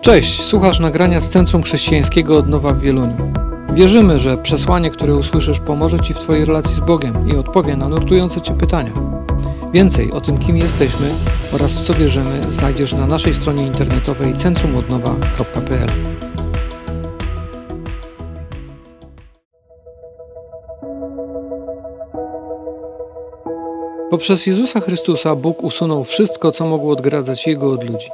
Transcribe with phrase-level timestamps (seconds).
[0.00, 3.32] Cześć, słuchasz nagrania z Centrum Chrześcijańskiego Odnowa w Wieluniu.
[3.74, 7.88] Wierzymy, że przesłanie, które usłyszysz, pomoże Ci w Twojej relacji z Bogiem i odpowie na
[7.88, 8.92] nurtujące Cię pytania.
[9.72, 11.14] Więcej o tym, kim jesteśmy
[11.52, 15.88] oraz w co wierzymy, znajdziesz na naszej stronie internetowej centrumodnowa.pl.
[24.10, 28.08] Poprzez Jezusa Chrystusa Bóg usunął wszystko, co mogło odgradzać Jego od ludzi.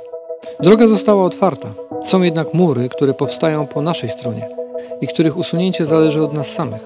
[0.61, 1.69] Droga została otwarta.
[2.05, 4.49] Są jednak mury, które powstają po naszej stronie
[5.01, 6.83] i których usunięcie zależy od nas samych.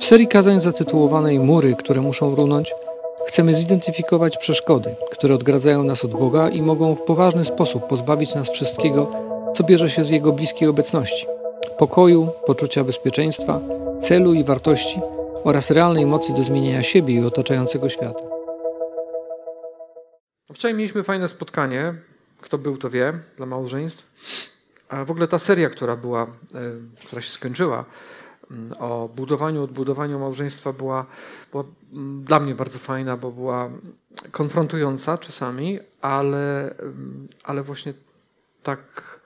[0.00, 2.74] W serii kazań zatytułowanej Mury, które muszą runąć,
[3.26, 8.50] chcemy zidentyfikować przeszkody, które odgradzają nas od Boga i mogą w poważny sposób pozbawić nas
[8.50, 9.10] wszystkiego,
[9.54, 11.26] co bierze się z Jego bliskiej obecności
[11.78, 13.60] pokoju, poczucia bezpieczeństwa,
[14.00, 15.00] celu i wartości
[15.44, 18.20] oraz realnej mocy do zmienienia siebie i otaczającego świata.
[20.52, 21.94] Wczoraj mieliśmy fajne spotkanie
[22.40, 24.04] kto był, to wie, dla małżeństw.
[24.88, 26.26] A w ogóle ta seria, która była, e,
[27.06, 27.84] która się skończyła,
[28.50, 31.06] mm, o budowaniu, odbudowaniu małżeństwa była,
[31.50, 33.70] była mm, dla mnie bardzo fajna, bo była
[34.30, 37.94] konfrontująca czasami, ale, mm, ale właśnie
[38.62, 39.20] tak,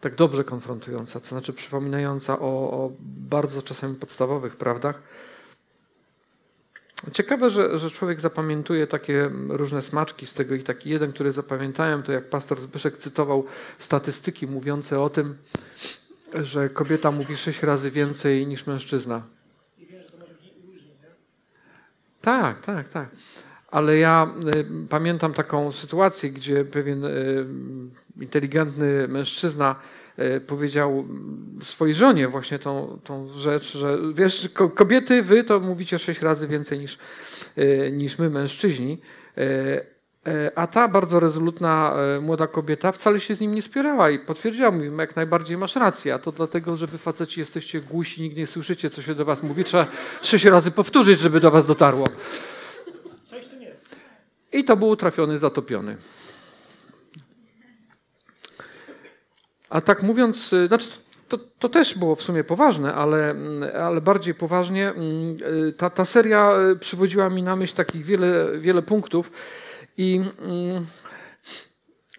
[0.00, 5.02] tak dobrze konfrontująca, to znaczy przypominająca o, o bardzo czasami podstawowych prawdach,
[7.12, 12.02] Ciekawe, że, że człowiek zapamiętuje takie różne smaczki z tego i taki jeden, który zapamiętałem,
[12.02, 13.44] to jak pastor Zbyszek cytował
[13.78, 15.36] statystyki mówiące o tym,
[16.34, 19.22] że kobieta mówi sześć razy więcej niż mężczyzna.
[22.20, 23.08] Tak, tak, tak.
[23.70, 27.46] Ale ja y, pamiętam taką sytuację, gdzie pewien y,
[28.20, 29.76] inteligentny mężczyzna
[30.46, 31.08] powiedział
[31.62, 36.78] swojej żonie właśnie tą, tą rzecz, że wiesz, kobiety, wy to mówicie sześć razy więcej
[36.78, 36.98] niż,
[37.56, 39.00] e, niż my, mężczyźni.
[39.36, 39.98] E,
[40.54, 45.00] a ta bardzo rezolutna młoda kobieta wcale się z nim nie spierała i potwierdziła mu,
[45.00, 48.90] jak najbardziej masz rację, a to dlatego, że wy faceci jesteście głusi, nigdy nie słyszycie,
[48.90, 49.86] co się do was mówi, trzeba
[50.22, 52.08] sześć razy powtórzyć, żeby do was dotarło.
[54.52, 55.96] I to był trafiony, zatopiony.
[59.70, 60.88] A tak mówiąc, y, znaczy
[61.28, 65.36] to, to też było w sumie poważne, ale, mm, ale bardziej poważnie mm,
[65.68, 69.32] y, ta, ta seria y, przywodziła mi na myśl takich wiele, wiele punktów
[69.96, 70.86] i mm,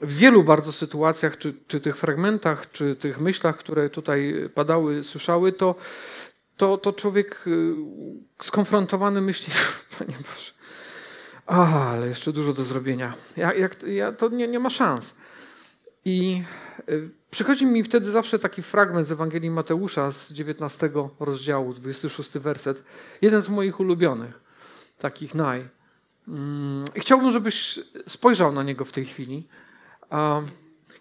[0.01, 5.51] w wielu bardzo sytuacjach, czy, czy tych fragmentach, czy tych myślach, które tutaj padały, słyszały,
[5.51, 5.75] to,
[6.57, 7.45] to, to człowiek
[8.41, 9.53] skonfrontowany myśli,
[9.99, 10.51] Panie Boże,
[11.45, 13.13] a, ale jeszcze dużo do zrobienia.
[13.37, 15.15] Ja, jak, ja, to nie, nie ma szans.
[16.05, 16.43] I
[17.31, 22.83] Przychodzi mi wtedy zawsze taki fragment z Ewangelii Mateusza z 19 rozdziału, 26 werset.
[23.21, 24.39] Jeden z moich ulubionych,
[24.97, 25.67] takich naj.
[26.27, 29.47] Mm, I chciałbym, żebyś spojrzał na niego w tej chwili.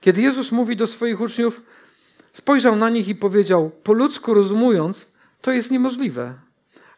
[0.00, 1.62] Kiedy Jezus mówi do swoich uczniów,
[2.32, 5.06] spojrzał na nich i powiedział: Po ludzku rozumując,
[5.40, 6.34] to jest niemożliwe,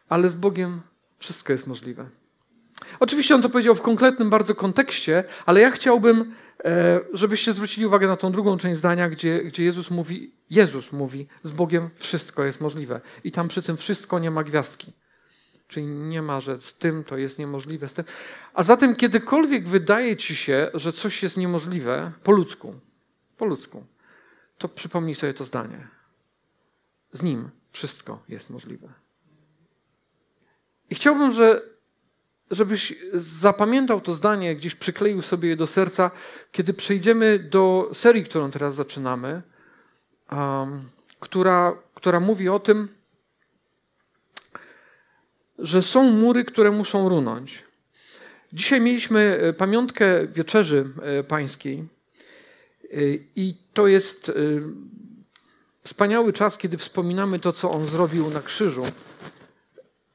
[0.09, 0.81] ale z Bogiem
[1.19, 2.05] wszystko jest możliwe.
[2.99, 6.33] Oczywiście on to powiedział w konkretnym bardzo kontekście, ale ja chciałbym
[7.13, 11.51] żebyście zwrócili uwagę na tą drugą część zdania, gdzie, gdzie Jezus mówi, Jezus mówi, z
[11.51, 13.01] Bogiem wszystko jest możliwe.
[13.23, 14.93] I tam przy tym wszystko nie ma gwiazdki.
[15.67, 18.05] Czyli nie ma, że z tym to jest niemożliwe, z tym.
[18.53, 22.75] A zatem kiedykolwiek wydaje ci się, że coś jest niemożliwe po ludzku,
[23.37, 23.85] po ludzku,
[24.57, 25.87] to przypomnij sobie to zdanie.
[27.13, 28.93] Z Nim wszystko jest możliwe.
[30.89, 31.61] I chciałbym, że
[32.51, 36.11] żebyś zapamiętał to zdanie, gdzieś przykleił sobie je do serca,
[36.51, 39.41] kiedy przejdziemy do serii, którą teraz zaczynamy,
[40.31, 42.87] um, która, która mówi o tym,
[45.59, 47.63] że są mury, które muszą runąć.
[48.53, 51.87] Dzisiaj mieliśmy e, pamiątkę wieczerzy e, pańskiej e,
[53.35, 54.31] i to jest
[55.83, 58.85] wspaniały czas, kiedy wspominamy to, co On zrobił na krzyżu.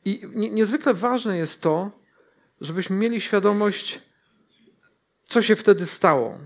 [0.05, 1.91] I niezwykle ważne jest to,
[2.61, 4.01] żebyśmy mieli świadomość,
[5.27, 6.39] co się wtedy stało.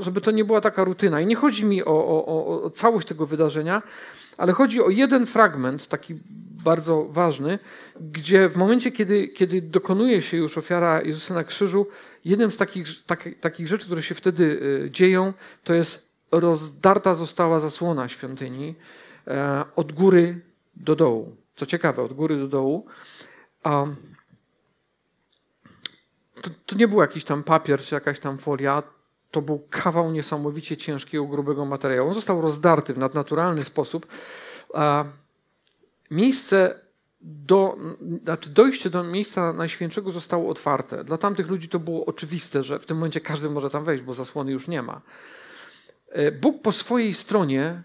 [0.00, 1.20] Żeby to nie była taka rutyna.
[1.20, 3.82] I nie chodzi mi o, o, o całość tego wydarzenia,
[4.36, 6.14] ale chodzi o jeden fragment, taki
[6.64, 7.58] bardzo ważny,
[8.00, 11.86] gdzie w momencie, kiedy, kiedy dokonuje się już ofiara Jezusa na krzyżu,
[12.24, 15.32] jednym z takich, tak, takich rzeczy, które się wtedy y, dzieją,
[15.64, 18.74] to jest rozdarta została zasłona świątyni
[19.26, 20.40] e, od góry
[20.76, 21.36] do dołu.
[21.56, 22.86] Co ciekawe, od góry do dołu.
[26.46, 28.82] To, to nie był jakiś tam papier czy jakaś tam folia,
[29.30, 32.08] to był kawał niesamowicie ciężkiego, grubego materiału.
[32.08, 34.06] On został rozdarty w nadnaturalny sposób.
[36.10, 36.80] Miejsce
[37.20, 37.76] do,
[38.22, 41.04] znaczy dojście do miejsca Najświętszego zostało otwarte.
[41.04, 44.14] Dla tamtych ludzi to było oczywiste, że w tym momencie każdy może tam wejść, bo
[44.14, 45.00] zasłony już nie ma.
[46.08, 47.82] E, Bóg po swojej stronie,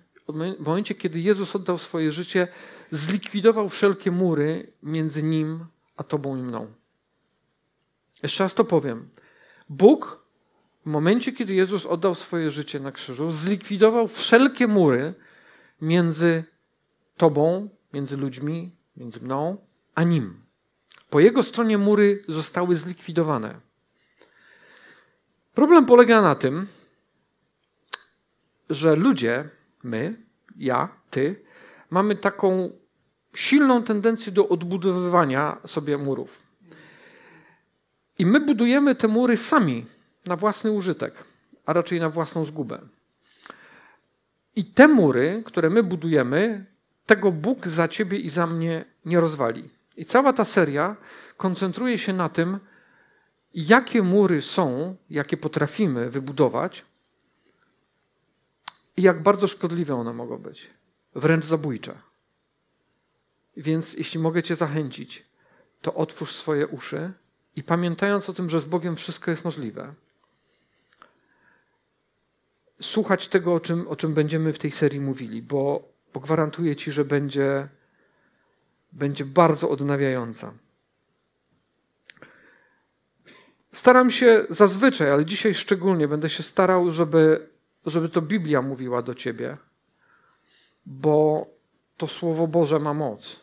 [0.59, 2.47] w momencie, kiedy Jezus oddał swoje życie,
[2.91, 5.65] zlikwidował wszelkie mury między Nim
[5.97, 6.67] a Tobą i mną.
[8.23, 9.09] Jeszcze raz to powiem.
[9.69, 10.21] Bóg
[10.85, 15.13] w momencie, kiedy Jezus oddał swoje życie na krzyżu, zlikwidował wszelkie mury
[15.81, 16.44] między
[17.18, 19.57] Tobą, między ludźmi, między mną,
[19.95, 20.41] a Nim.
[21.09, 23.59] Po Jego stronie mury zostały zlikwidowane.
[25.53, 26.67] Problem polega na tym,
[28.69, 29.50] że ludzie,
[29.83, 30.25] my,
[30.57, 31.44] ja, ty,
[31.89, 32.71] mamy taką
[33.33, 36.50] silną tendencję do odbudowywania sobie murów.
[38.19, 39.85] I my budujemy te mury sami,
[40.25, 41.23] na własny użytek,
[41.65, 42.79] a raczej na własną zgubę.
[44.55, 46.65] I te mury, które my budujemy,
[47.05, 49.69] tego Bóg za ciebie i za mnie nie rozwali.
[49.97, 50.95] I cała ta seria
[51.37, 52.59] koncentruje się na tym,
[53.53, 56.85] jakie mury są, jakie potrafimy wybudować
[58.97, 60.69] i jak bardzo szkodliwe one mogą być,
[61.15, 61.93] wręcz zabójcze.
[63.57, 65.25] Więc jeśli mogę Cię zachęcić,
[65.81, 67.13] to otwórz swoje uszy
[67.56, 69.94] i pamiętając o tym, że z Bogiem wszystko jest możliwe,
[72.81, 76.92] słuchać tego, o czym, o czym będziemy w tej serii mówili, bo, bo gwarantuję Ci,
[76.92, 77.68] że będzie,
[78.92, 80.53] będzie bardzo odnawiająca.
[83.74, 87.50] Staram się zazwyczaj, ale dzisiaj szczególnie będę się starał, żeby,
[87.86, 89.57] żeby to Biblia mówiła do ciebie,
[90.86, 91.48] bo
[91.98, 93.39] to Słowo Boże ma moc.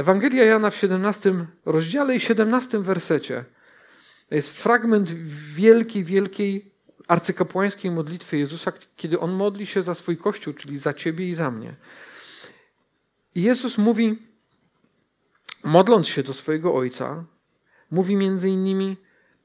[0.00, 3.44] Ewangelia Jana w 17 rozdziale i 17 wersecie
[4.30, 5.10] jest fragment
[5.54, 6.72] wielkiej, wielkiej
[7.08, 11.50] arcykapłańskiej modlitwy Jezusa, kiedy On modli się za swój Kościół, czyli za ciebie i za
[11.50, 11.74] mnie.
[13.34, 14.22] I Jezus mówi,
[15.64, 17.24] modląc się do swojego Ojca,
[17.90, 18.96] mówi między innymi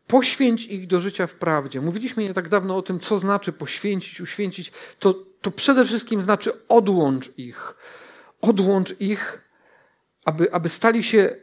[0.07, 1.81] poświęć ich do życia w prawdzie.
[1.81, 4.71] Mówiliśmy nie tak dawno o tym, co znaczy poświęcić, uświęcić.
[4.99, 7.75] To, to przede wszystkim znaczy odłącz ich.
[8.41, 9.44] Odłącz ich,
[10.25, 11.35] aby, aby stali się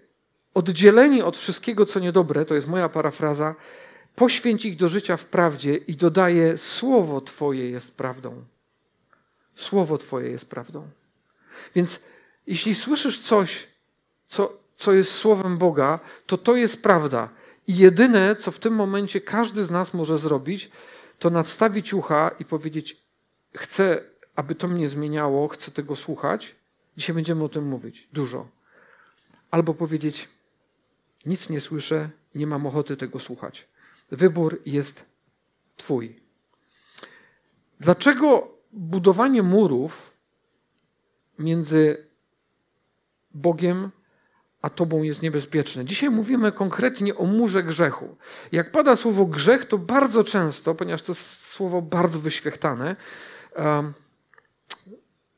[0.55, 3.55] oddzieleni od wszystkiego, co niedobre, to jest moja parafraza,
[4.17, 8.45] poświęć ich do życia w prawdzie i dodaje, słowo Twoje jest prawdą.
[9.55, 10.89] Słowo Twoje jest prawdą.
[11.75, 12.01] Więc
[12.47, 13.69] jeśli słyszysz coś,
[14.29, 17.29] co co jest słowem Boga, to to jest prawda.
[17.67, 20.71] I jedyne, co w tym momencie każdy z nas może zrobić,
[21.19, 22.97] to nadstawić ucha i powiedzieć:
[23.55, 24.05] Chcę,
[24.37, 26.55] aby to mnie zmieniało, chcę tego słuchać.
[26.97, 28.49] Dzisiaj będziemy o tym mówić dużo.
[29.53, 30.29] Albo powiedzieć:
[31.27, 33.69] Nic nie słyszę, nie mam ochoty tego słuchać.
[34.11, 35.05] Wybór jest
[35.77, 36.17] Twój.
[37.81, 40.17] Dlaczego budowanie murów
[41.39, 42.07] między
[43.35, 43.91] Bogiem
[44.63, 45.85] a tobą jest niebezpieczne.
[45.85, 48.17] Dzisiaj mówimy konkretnie o murze grzechu.
[48.53, 52.97] Jak pada słowo grzech, to bardzo często, ponieważ to jest słowo bardzo wyświechtane,
[53.57, 53.95] um,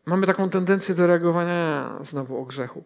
[0.07, 2.85] mamy taką tendencję do reagowania znowu o grzechu.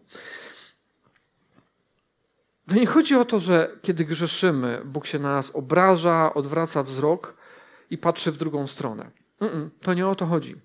[2.69, 7.37] No nie chodzi o to, że kiedy grzeszymy, Bóg się na nas obraża, odwraca wzrok
[7.89, 9.11] i patrzy w drugą stronę.
[9.39, 10.55] Mm -mm, to nie o to chodzi.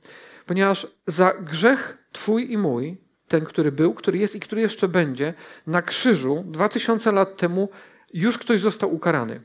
[0.46, 5.34] Ponieważ za grzech Twój i mój ten, który był, który jest i który jeszcze będzie,
[5.66, 7.68] na krzyżu dwa tysiące lat temu
[8.14, 9.40] już ktoś został ukarany.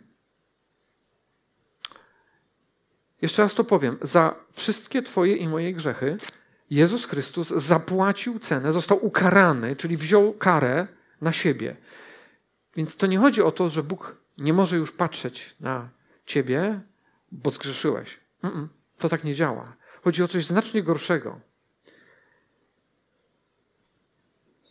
[3.21, 3.97] Jeszcze raz to powiem.
[4.01, 6.17] Za wszystkie Twoje i moje grzechy
[6.69, 10.87] Jezus Chrystus zapłacił cenę, został ukarany, czyli wziął karę
[11.21, 11.75] na siebie.
[12.79, 15.89] Więc to nie chodzi o to, że Bóg nie może już patrzeć na
[16.25, 16.81] Ciebie,
[17.31, 18.19] bo zgrzeszyłeś.
[18.43, 18.67] Mm -mm,
[18.97, 19.75] to tak nie działa.
[20.03, 21.39] Chodzi o coś znacznie gorszego.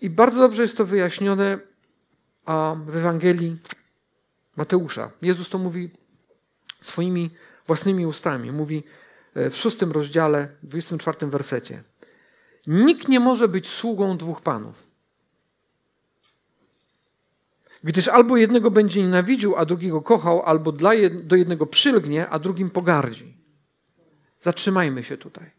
[0.01, 1.59] I bardzo dobrze jest to wyjaśnione
[2.87, 3.57] w Ewangelii
[4.57, 5.11] Mateusza.
[5.23, 5.91] Jezus to mówi
[6.81, 7.31] swoimi
[7.67, 8.53] własnymi ustami.
[8.53, 8.85] Mówi
[9.35, 11.83] e, w szóstym rozdziale, w 24 wersecie.
[12.67, 14.88] Nikt nie może być sługą dwóch panów.
[17.85, 22.39] Gdyż albo jednego będzie nienawidził, a drugiego kochał, albo dla jed do jednego przylgnie, a
[22.39, 23.37] drugim pogardzi.
[24.41, 25.51] Zatrzymajmy się tutaj.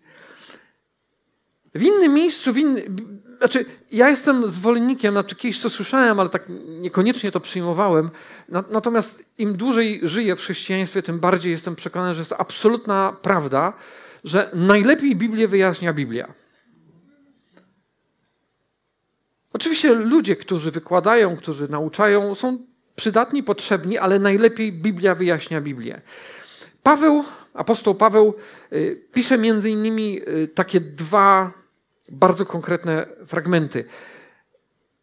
[1.76, 2.84] W innym miejscu, w inny,
[3.38, 8.10] znaczy, ja jestem zwolennikiem, znaczy kiedyś to słyszałem, ale tak niekoniecznie to przyjmowałem.
[8.50, 13.74] Natomiast im dłużej żyję w chrześcijaństwie, tym bardziej jestem przekonany, że jest to absolutna prawda,
[14.24, 16.34] że najlepiej Biblię wyjaśnia Biblia.
[19.54, 22.58] Oczywiście ludzie, którzy wykładają, którzy nauczają, są
[22.96, 26.02] przydatni, potrzebni, ale najlepiej Biblia wyjaśnia Biblię.
[26.84, 28.34] Paweł, apostoł Paweł
[28.74, 31.52] y, pisze między innymi y, takie dwa
[32.12, 33.86] bardzo konkretne fragmenty.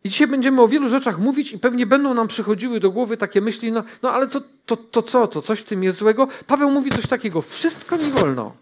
[0.04, 3.40] I dzisiaj będziemy o wielu rzeczach mówić i pewnie będą nam przychodziły do głowy takie
[3.40, 6.28] myśli, no, no ale to, to, to co, to coś w tym jest złego?
[6.46, 8.56] Paweł mówi coś takiego, wszystko mi wolno.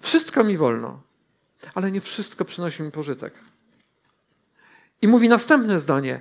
[0.00, 1.02] Wszystko mi wolno,
[1.74, 3.34] ale nie wszystko przynosi mi pożytek.
[5.02, 6.20] I mówi następne zdanie,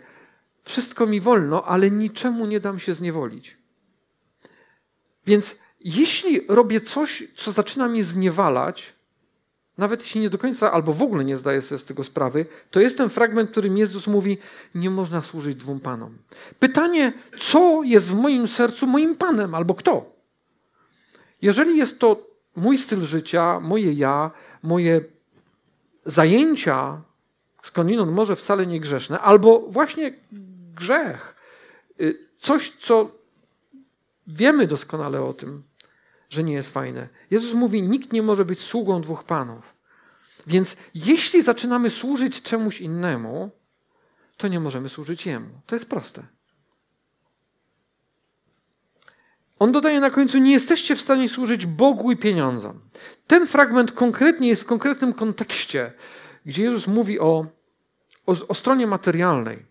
[0.63, 3.57] wszystko mi wolno, ale niczemu nie dam się zniewolić.
[5.25, 8.93] Więc jeśli robię coś, co zaczyna mnie zniewalać,
[9.77, 12.79] nawet jeśli nie do końca albo w ogóle nie zdaję sobie z tego sprawy, to
[12.79, 14.38] jest ten fragment, w którym Jezus mówi:
[14.75, 16.17] Nie można służyć dwóm panom.
[16.59, 20.15] Pytanie, co jest w moim sercu moim panem albo kto?
[21.41, 24.31] Jeżeli jest to mój styl życia, moje ja,
[24.63, 25.01] moje
[26.05, 27.01] zajęcia,
[27.63, 30.13] skądinąd może wcale nie grzeszne, albo właśnie
[30.75, 31.35] grzech,
[32.01, 33.11] y, coś, co
[34.27, 35.63] wiemy doskonale o tym,
[36.29, 37.07] że nie jest fajne.
[37.31, 39.73] Jezus mówi: Nikt nie może być sługą dwóch panów.
[40.47, 43.51] Więc jeśli zaczynamy służyć czemuś innemu,
[44.37, 45.49] to nie możemy służyć Jemu.
[45.65, 46.23] To jest proste.
[49.59, 52.79] On dodaje na końcu: Nie jesteście w stanie służyć Bogu i pieniądzom.
[53.27, 55.93] Ten fragment konkretnie jest w konkretnym kontekście,
[56.46, 57.46] gdzie Jezus mówi o,
[58.25, 59.65] o, o stronie materialnej.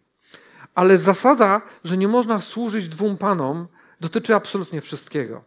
[0.75, 3.69] Ale zasada, że nie można służyć dwóm panom,
[4.01, 5.45] dotyczy absolutnie wszystkiego.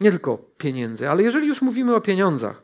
[0.00, 2.62] Nie tylko pieniędzy, ale jeżeli już mówimy o pieniądzach,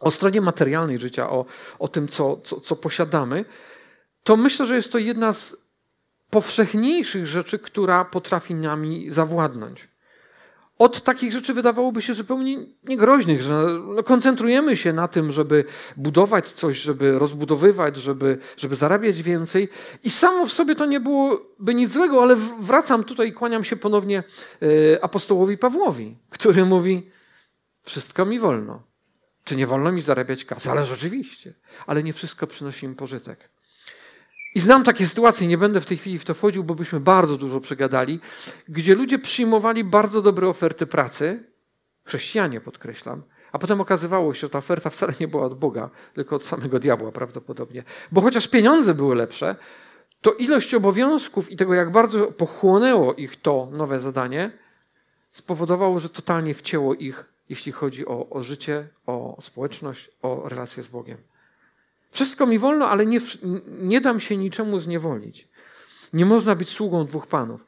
[0.00, 1.44] o stronie materialnej życia, o,
[1.78, 3.44] o tym, co, co, co posiadamy,
[4.22, 5.70] to myślę, że jest to jedna z
[6.30, 9.88] powszechniejszych rzeczy, która potrafi nami zawładnąć
[10.84, 15.64] od takich rzeczy wydawałoby się zupełnie niegroźnych, że no koncentrujemy się na tym, żeby
[15.96, 19.68] budować coś, żeby rozbudowywać, żeby, żeby zarabiać więcej.
[20.02, 23.76] I samo w sobie to nie byłoby nic złego, ale wracam tutaj i kłaniam się
[23.76, 24.24] ponownie
[24.62, 27.10] e, apostołowi Pawłowi, który mówi:
[27.82, 28.82] Wszystko mi wolno.
[29.44, 30.70] Czy nie wolno mi zarabiać kasy?
[30.70, 31.54] Ale rzeczywiście.
[31.86, 33.53] Ale nie wszystko przynosi mi pożytek.
[34.54, 37.36] I znam takie sytuacje, nie będę w tej chwili w to wchodził, bo byśmy bardzo
[37.36, 38.20] dużo przegadali,
[38.68, 41.44] gdzie ludzie przyjmowali bardzo dobre oferty pracy,
[42.04, 46.36] chrześcijanie podkreślam, a potem okazywało się, że ta oferta wcale nie była od Boga, tylko
[46.36, 47.82] od samego diabła prawdopodobnie.
[48.12, 49.56] Bo chociaż pieniądze były lepsze,
[50.20, 54.58] to ilość obowiązków i tego, jak bardzo pochłonęło ich to nowe zadanie,
[55.32, 60.88] spowodowało, że totalnie wcięło ich, jeśli chodzi o, o życie, o społeczność, o relacje z
[60.88, 61.18] Bogiem.
[62.14, 63.20] Wszystko mi wolno, ale nie,
[63.66, 65.48] nie dam się niczemu zniewolić.
[66.12, 67.66] Nie można być sługą dwóch panów.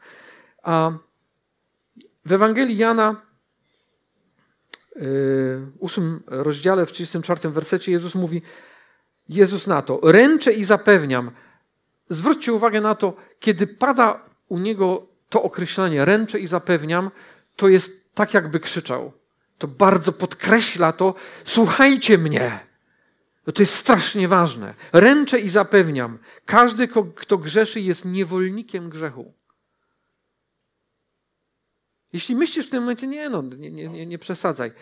[0.62, 0.92] A
[2.24, 3.22] w Ewangelii Jana,
[4.96, 8.42] w ósmym rozdziale, w 34 wersecie, Jezus mówi,
[9.28, 11.30] Jezus na to, ręczę i zapewniam.
[12.10, 17.10] Zwróćcie uwagę na to, kiedy pada u niego to określenie, ręczę i zapewniam,
[17.56, 19.12] to jest tak, jakby krzyczał.
[19.58, 22.65] To bardzo podkreśla to, słuchajcie mnie.
[23.46, 24.74] No to jest strasznie ważne.
[24.92, 29.32] Ręczę i zapewniam, każdy, kto grzeszy, jest niewolnikiem grzechu.
[32.12, 34.72] Jeśli myślisz w tym momencie, nie, no, nie, nie, nie przesadzaj.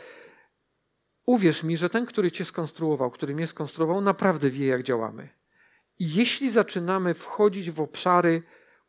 [1.27, 5.29] Uwierz mi, że ten, który cię skonstruował, który mnie skonstruował, naprawdę wie, jak działamy.
[5.99, 8.43] I jeśli zaczynamy wchodzić w obszary,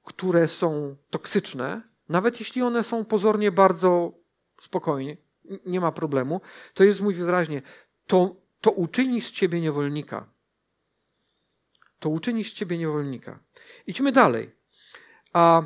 [0.03, 4.13] które są toksyczne, nawet jeśli one są pozornie bardzo
[4.61, 5.17] spokojnie,
[5.65, 6.41] nie ma problemu,
[6.73, 7.61] to jest, mówi wyraźnie,
[8.07, 10.25] to to uczyni z ciebie niewolnika.
[11.99, 13.39] To uczyni z ciebie niewolnika.
[13.87, 14.55] Idźmy dalej.
[15.33, 15.61] A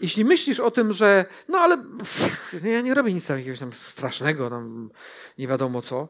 [0.00, 3.72] jeśli myślisz o tym, że no ale pff, ja nie robię nic tam jakiegoś tam
[3.72, 4.90] strasznego, tam
[5.38, 6.08] nie wiadomo co.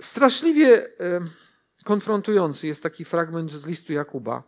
[0.00, 0.88] Straszliwie
[1.84, 4.42] konfrontujący jest taki fragment z listu Jakuba.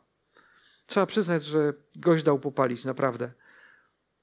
[0.87, 3.33] Trzeba przyznać, że gość dał popalić, naprawdę.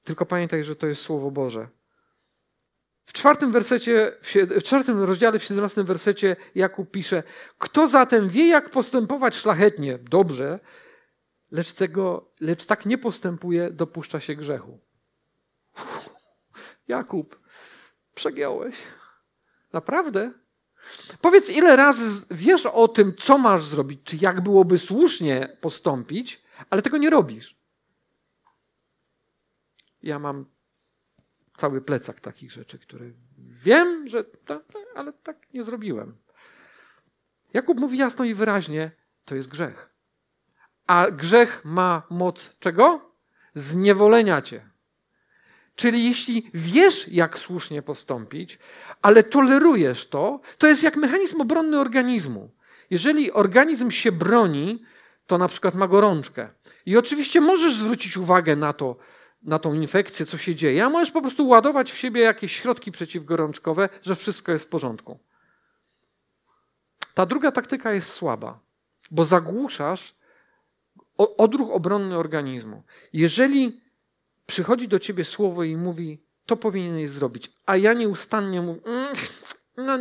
[0.03, 1.69] Tylko pamiętaj, że to jest Słowo Boże.
[3.11, 4.11] W czwartym wersecie,
[4.59, 7.23] w czwartym rozdziale, w siedemnastym wersecie Jakub pisze,
[7.57, 10.59] kto zatem wie, jak postępować szlachetnie, dobrze,
[11.51, 14.79] lecz, tego, lecz tak nie postępuje, dopuszcza się grzechu.
[16.87, 17.39] Jakub,
[18.15, 18.75] przegiąłeś.
[19.73, 20.31] Naprawdę?
[21.21, 26.81] Powiedz, ile razy wiesz o tym, co masz zrobić, czy jak byłoby słusznie postąpić, ale
[26.81, 27.55] tego nie robisz.
[30.03, 30.45] Ja mam
[31.61, 33.05] cały plecak takich rzeczy, które
[33.37, 34.25] wiem, że
[34.95, 36.15] ale tak nie zrobiłem.
[37.53, 38.91] Jakub mówi jasno i wyraźnie,
[39.25, 39.89] to jest grzech.
[40.87, 43.11] A grzech ma moc czego?
[43.53, 44.69] Zniewolenia cię.
[45.75, 48.59] Czyli jeśli wiesz, jak słusznie postąpić,
[49.01, 52.51] ale tolerujesz to, to jest jak mechanizm obronny organizmu.
[52.89, 54.83] Jeżeli organizm się broni,
[55.27, 56.49] to na przykład ma gorączkę.
[56.85, 58.97] I oczywiście możesz zwrócić uwagę na to,
[59.43, 62.91] na tą infekcję, co się dzieje, a możesz po prostu ładować w siebie jakieś środki
[62.91, 65.19] przeciwgorączkowe, że wszystko jest w porządku.
[67.13, 68.59] Ta druga taktyka jest słaba.
[69.11, 70.15] bo zagłuszasz
[71.17, 72.83] odruch obronny organizmu.
[73.13, 73.81] Jeżeli
[74.45, 79.07] przychodzi do ciebie słowo i mówi, to powinieneś zrobić, a ja nieustannie mówię, mm,
[79.77, 79.97] no,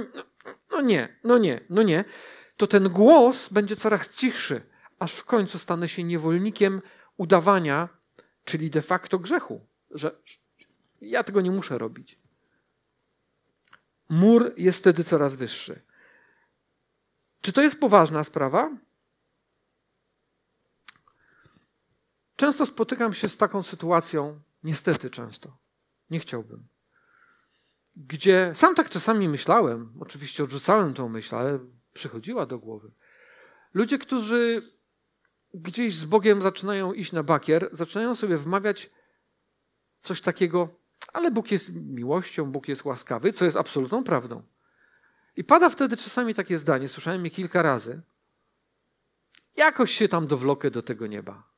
[0.72, 2.04] no nie, no nie, no nie,
[2.56, 4.62] to ten głos będzie coraz cichszy,
[4.98, 6.82] aż w końcu stanę się niewolnikiem
[7.16, 7.88] udawania,
[8.50, 10.16] czyli de facto grzechu, że
[11.00, 12.18] ja tego nie muszę robić.
[14.08, 15.82] Mur jest wtedy coraz wyższy.
[17.40, 18.76] Czy to jest poważna sprawa?
[22.36, 25.56] Często spotykam się z taką sytuacją, niestety często,
[26.10, 26.68] nie chciałbym,
[27.96, 31.58] gdzie sam tak czasami myślałem, oczywiście odrzucałem tą myśl, ale
[31.92, 32.92] przychodziła do głowy.
[33.74, 34.72] Ludzie, którzy
[35.54, 38.90] gdzieś z Bogiem zaczynają iść na bakier, zaczynają sobie wmawiać
[40.00, 40.68] coś takiego,
[41.12, 44.42] ale Bóg jest miłością, Bóg jest łaskawy, co jest absolutną prawdą.
[45.36, 48.02] I pada wtedy czasami takie zdanie, słyszałem je kilka razy.
[49.56, 51.50] Jakoś się tam dowlokę do tego nieba.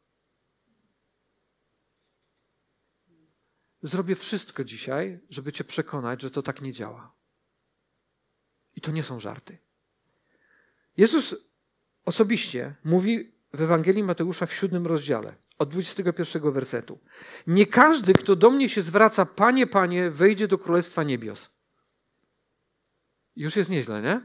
[3.82, 7.12] Zrobię wszystko dzisiaj, żeby cię przekonać, że to tak nie działa.
[8.76, 9.58] I to nie są żarty.
[10.96, 11.34] Jezus
[12.04, 16.98] osobiście mówi w Ewangelii Mateusza w siódmym rozdziale, od 21 wersetu.
[17.46, 21.50] Nie każdy, kto do mnie się zwraca, Panie, Panie, wejdzie do Królestwa Niebios.
[23.36, 24.20] Już jest nieźle, nie?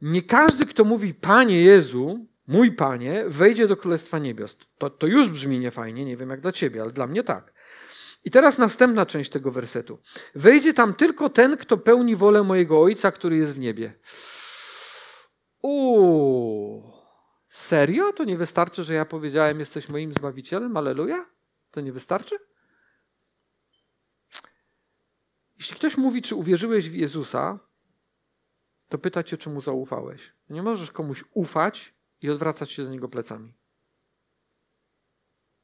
[0.00, 4.56] Nie każdy, kto mówi Panie Jezu, mój Panie, wejdzie do Królestwa Niebios.
[4.78, 7.52] To, to już brzmi niefajnie, nie wiem jak dla ciebie, ale dla mnie tak.
[8.24, 9.98] I teraz następna część tego wersetu.
[10.34, 13.94] Wejdzie tam tylko ten, kto pełni wolę mojego Ojca, który jest w niebie.
[15.62, 16.93] Uuu,
[17.54, 18.12] serio?
[18.12, 20.76] To nie wystarczy, że ja powiedziałem, jesteś moim Zbawicielem?
[20.76, 21.26] Aleluja?
[21.70, 22.36] To nie wystarczy?
[25.58, 27.58] Jeśli ktoś mówi, czy uwierzyłeś w Jezusa,
[28.88, 30.32] to pyta cię, czy mu zaufałeś.
[30.50, 33.54] Nie możesz komuś ufać i odwracać się do niego plecami.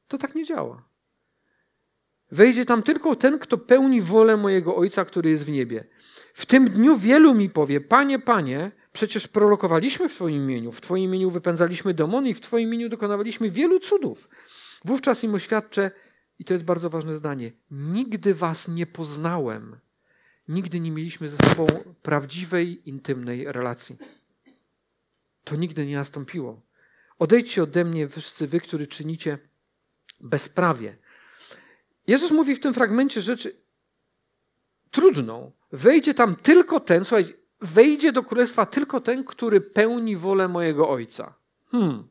[0.07, 0.83] To tak nie działa.
[2.31, 5.87] Wejdzie tam tylko ten, kto pełni wolę mojego Ojca, który jest w niebie.
[6.33, 11.03] W tym dniu wielu mi powie, Panie, Panie, przecież prorokowaliśmy w Twoim imieniu, w Twoim
[11.03, 14.29] imieniu wypędzaliśmy demony i w Twoim imieniu dokonywaliśmy wielu cudów.
[14.85, 15.91] Wówczas im oświadczę,
[16.39, 19.75] i to jest bardzo ważne zdanie, nigdy Was nie poznałem.
[20.47, 21.67] Nigdy nie mieliśmy ze sobą
[22.01, 23.97] prawdziwej, intymnej relacji.
[25.43, 26.61] To nigdy nie nastąpiło.
[27.19, 29.37] Odejdźcie ode mnie, wszyscy wy, którzy czynicie
[30.19, 30.97] bezprawie.
[32.07, 33.55] Jezus mówi w tym fragmencie rzeczy
[34.91, 35.51] trudną.
[35.71, 41.33] Wejdzie tam tylko ten, słuchajcie, wejdzie do królestwa tylko ten, który pełni wolę mojego Ojca.
[41.71, 42.03] Hmm.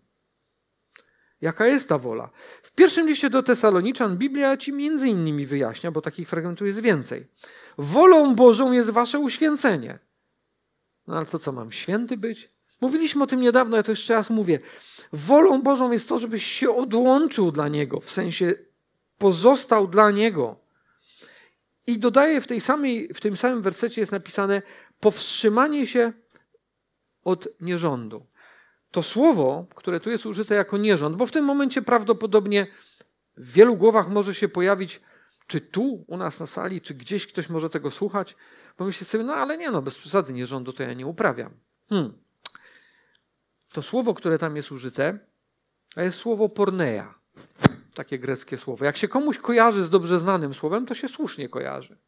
[1.41, 2.31] Jaka jest ta wola?
[2.63, 7.27] W pierwszym liście do Tesaloniczan Biblia ci między innymi wyjaśnia, bo takich fragmentów jest więcej.
[7.79, 9.99] Wolą Bożą jest wasze uświęcenie.
[11.07, 12.51] No ale to co, mam święty być?
[12.81, 14.59] Mówiliśmy o tym niedawno, ja to jeszcze raz mówię.
[15.13, 18.55] Wolą Bożą jest to, żebyś się odłączył dla Niego, w sensie
[19.19, 20.57] pozostał dla Niego.
[21.90, 24.62] I dodaje w, tej samej, w tym samym wersecie jest napisane
[25.00, 26.12] powstrzymanie się
[27.24, 28.26] od nierządu.
[28.90, 32.66] To słowo, które tu jest użyte jako nierząd, bo w tym momencie prawdopodobnie
[33.37, 35.00] w wielu głowach może się pojawić,
[35.46, 38.37] czy tu u nas na sali, czy gdzieś ktoś może tego słuchać,
[38.76, 41.53] pomyśli sobie, no ale nie no, bez przesady nierządu to ja nie uprawiam.
[41.88, 42.12] Hmm.
[43.72, 45.18] To słowo, które tam jest użyte,
[45.94, 47.14] to jest słowo porneia
[47.94, 48.85] takie greckie słowo.
[48.85, 51.98] Jak się komuś kojarzy z dobrze znanym słowem, to się słusznie kojarzy.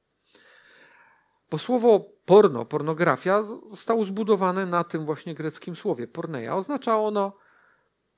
[1.50, 6.08] Bo słowo porno, pornografia zostało zbudowane na tym właśnie greckim słowie.
[6.08, 7.36] Porneia oznacza ono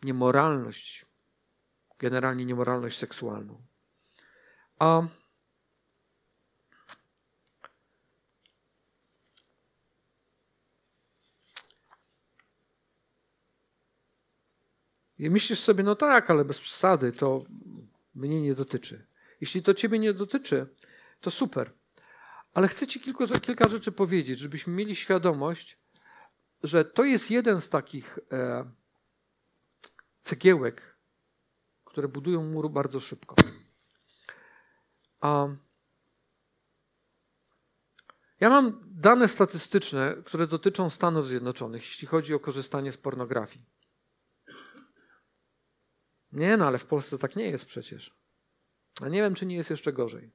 [0.03, 1.07] niemoralność,
[1.99, 3.63] generalnie niemoralność seksualną.
[4.79, 5.03] A
[15.25, 17.45] I myślisz sobie, no tak, ale bez przesady, to
[18.15, 19.07] mnie nie dotyczy.
[19.41, 20.67] Jeśli to ciebie nie dotyczy,
[21.21, 21.73] to super.
[22.55, 25.79] Ale chcę ci kilka, kilka rzeczy powiedzieć, żebyśmy mieli świadomość,
[26.63, 28.71] że to jest jeden z takich e,
[30.21, 30.97] cegiełek,
[31.85, 33.37] które budują mur bardzo szybko.
[35.21, 35.49] A
[38.41, 43.75] ja mam dane statystyczne, które dotyczą Stanów Zjednoczonych, jeśli chodzi o korzystanie z pornografii.
[46.35, 48.15] Nie, no ale w Polsce tak nie jest przecież.
[49.03, 50.31] A nie wiem, czy nie jest jeszcze gorzej.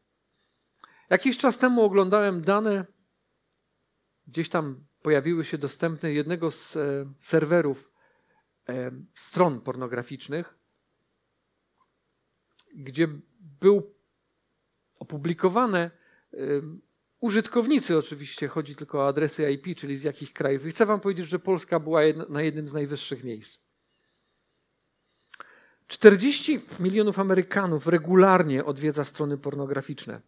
[1.09, 2.85] Jakiś czas temu oglądałem dane,
[4.27, 7.91] gdzieś tam pojawiły się dostępne jednego z e, serwerów
[8.69, 10.57] e, stron pornograficznych,
[12.75, 13.07] gdzie
[13.39, 13.95] był
[14.99, 15.91] opublikowane
[16.33, 16.37] e,
[17.19, 20.65] użytkownicy oczywiście, chodzi tylko o adresy IP, czyli z jakich krajów.
[20.65, 23.68] I chcę wam powiedzieć, że Polska była na jednym z najwyższych miejsc.
[25.89, 30.21] 40 milionów Amerykanów regularnie odwiedza strony pornograficzne.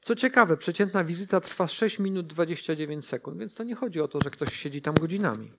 [0.00, 4.18] Co ciekawe, przeciętna wizyta trwa 6 minut 29 sekund, więc to nie chodzi o to,
[4.24, 5.52] że ktoś siedzi tam godzinami.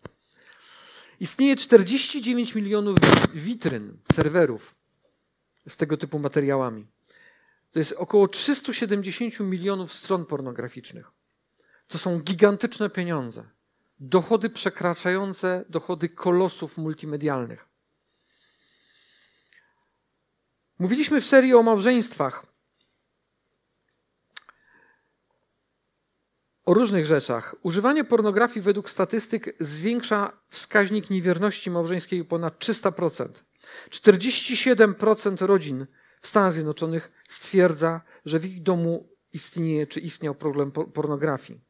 [1.20, 2.98] Istnieje 49 milionów
[3.34, 4.76] witryn, serwerów
[5.68, 6.88] z tego typu materiałami.
[7.72, 11.12] To jest około 370 milionów stron pornograficznych.
[11.88, 13.44] To są gigantyczne pieniądze.
[14.00, 17.71] Dochody przekraczające dochody kolosów multimedialnych.
[20.82, 22.46] Mówiliśmy w serii o małżeństwach.
[26.66, 27.56] O różnych rzeczach.
[27.64, 33.30] Używanie pornografii według statystyk zwiększa wskaźnik niewierności małżeńskiej o ponad 300%.
[33.90, 35.88] 47% rodzin
[36.22, 41.62] w Stanach Zjednoczonych stwierdza, że w ich domu istnieje czy istniał problem pornografii.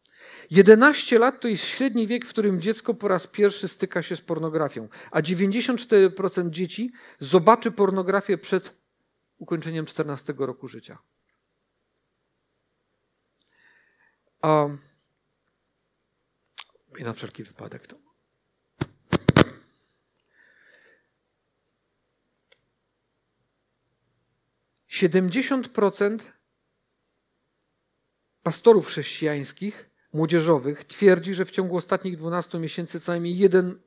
[0.51, 4.21] 11 lat to jest średni wiek, w którym dziecko po raz pierwszy styka się z
[4.21, 8.80] pornografią, a 94% dzieci zobaczy pornografię przed
[9.41, 10.97] ukończeniem 14 roku życia.
[14.41, 14.67] A,
[16.99, 17.95] I na wszelki wypadek to.
[24.87, 26.33] Siedemdziesiąt procent
[28.43, 33.79] pastorów chrześcijańskich, młodzieżowych, twierdzi, że w ciągu ostatnich 12 miesięcy co najmniej jeden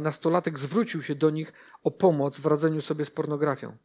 [0.00, 1.52] nastolatek zwrócił się do nich
[1.82, 3.76] o pomoc w radzeniu sobie z pornografią.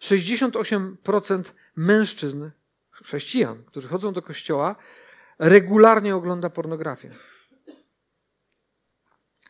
[0.00, 1.42] 68%
[1.76, 2.50] mężczyzn,
[2.90, 4.76] chrześcijan, którzy chodzą do kościoła,
[5.38, 7.10] regularnie ogląda pornografię.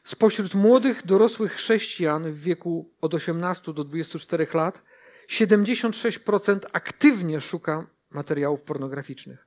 [0.04, 4.82] Spośród młodych, dorosłych chrześcijan w wieku od 18 do 24 lat
[5.28, 9.46] 76% aktywnie szuka materiałów pornograficznych.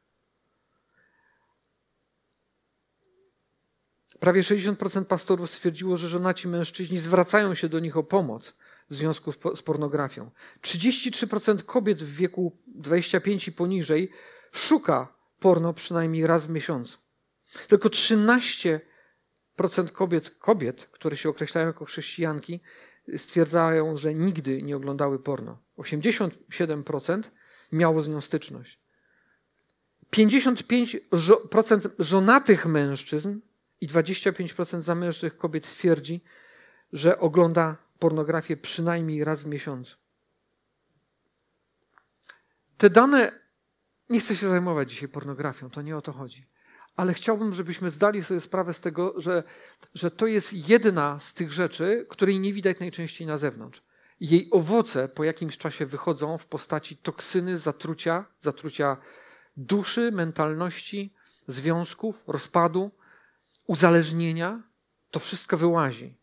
[4.19, 8.53] Prawie 60% pastorów stwierdziło, że żonaci mężczyźni zwracają się do nich o pomoc
[8.91, 10.32] w związku z pornografią.
[10.62, 14.12] 33% kobiet w wieku 25 i poniżej
[14.51, 16.97] szuka porno przynajmniej raz w miesiącu.
[17.67, 18.80] Tylko 13%
[19.91, 22.60] kobiet, kobiet, które się określają jako chrześcijanki,
[23.17, 25.58] stwierdzają, że nigdy nie oglądały porno.
[25.77, 27.23] 87%
[27.71, 28.80] miało z nią styczność.
[30.12, 33.39] 55% żonatych mężczyzn
[33.82, 36.23] i 25% zamężnych kobiet twierdzi,
[36.93, 39.97] że ogląda pornografię przynajmniej raz w miesiącu.
[42.77, 43.31] Te dane,
[44.09, 46.45] nie chcę się zajmować dzisiaj pornografią, to nie o to chodzi.
[46.95, 49.43] Ale chciałbym, żebyśmy zdali sobie sprawę z tego, że,
[49.93, 53.83] że to jest jedna z tych rzeczy, której nie widać najczęściej na zewnątrz.
[54.19, 58.97] Jej owoce po jakimś czasie wychodzą w postaci toksyny, zatrucia, zatrucia
[59.57, 61.13] duszy, mentalności,
[61.47, 62.91] związków, rozpadu,
[63.67, 64.63] uzależnienia.
[65.11, 66.20] To wszystko wyłazi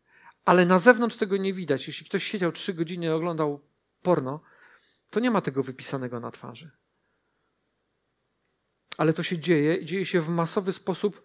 [0.49, 1.87] ale na zewnątrz tego nie widać.
[1.87, 3.61] Jeśli ktoś siedział trzy godziny i oglądał
[4.03, 4.41] porno,
[5.11, 6.71] to nie ma tego wypisanego na twarzy.
[8.99, 11.23] Ale to się dzieje i dzieje się w masowy sposób,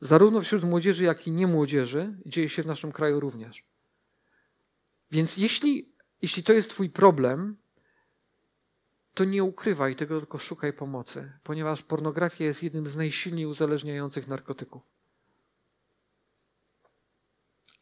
[0.00, 3.64] zarówno wśród młodzieży, jak i nie młodzieży, dzieje się w naszym kraju również.
[5.10, 7.56] Więc jeśli, jeśli to jest Twój problem,
[9.14, 14.91] to nie ukrywaj tego, tylko szukaj pomocy, ponieważ pornografia jest jednym z najsilniej uzależniających narkotyków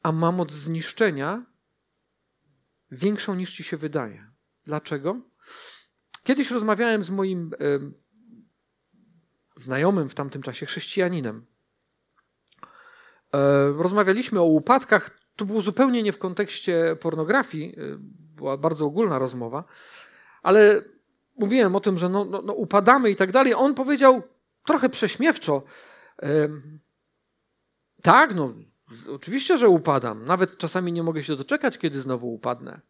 [0.02, 1.46] a ma moc zniszczenia
[2.90, 4.30] większą niż ci się wydaje.
[4.64, 5.20] Dlaczego?
[6.24, 7.50] Kiedyś rozmawiałem z moim
[9.56, 11.46] znajomym w tamtym czasie, chrześcijaninem.
[13.34, 15.10] E, rozmawialiśmy o upadkach.
[15.36, 17.96] To było zupełnie nie w kontekście pornografii, e,
[18.36, 19.64] była bardzo ogólna rozmowa,
[20.42, 20.84] ale
[21.38, 23.54] mówiłem o tym, że no, no, no upadamy i tak dalej.
[23.54, 24.22] On powiedział
[24.66, 25.62] trochę prześmiewczo:
[28.02, 28.54] Tak, no
[29.14, 30.24] Oczywiście, że upadam.
[30.24, 32.80] Nawet czasami nie mogę się doczekać, kiedy znowu upadnę.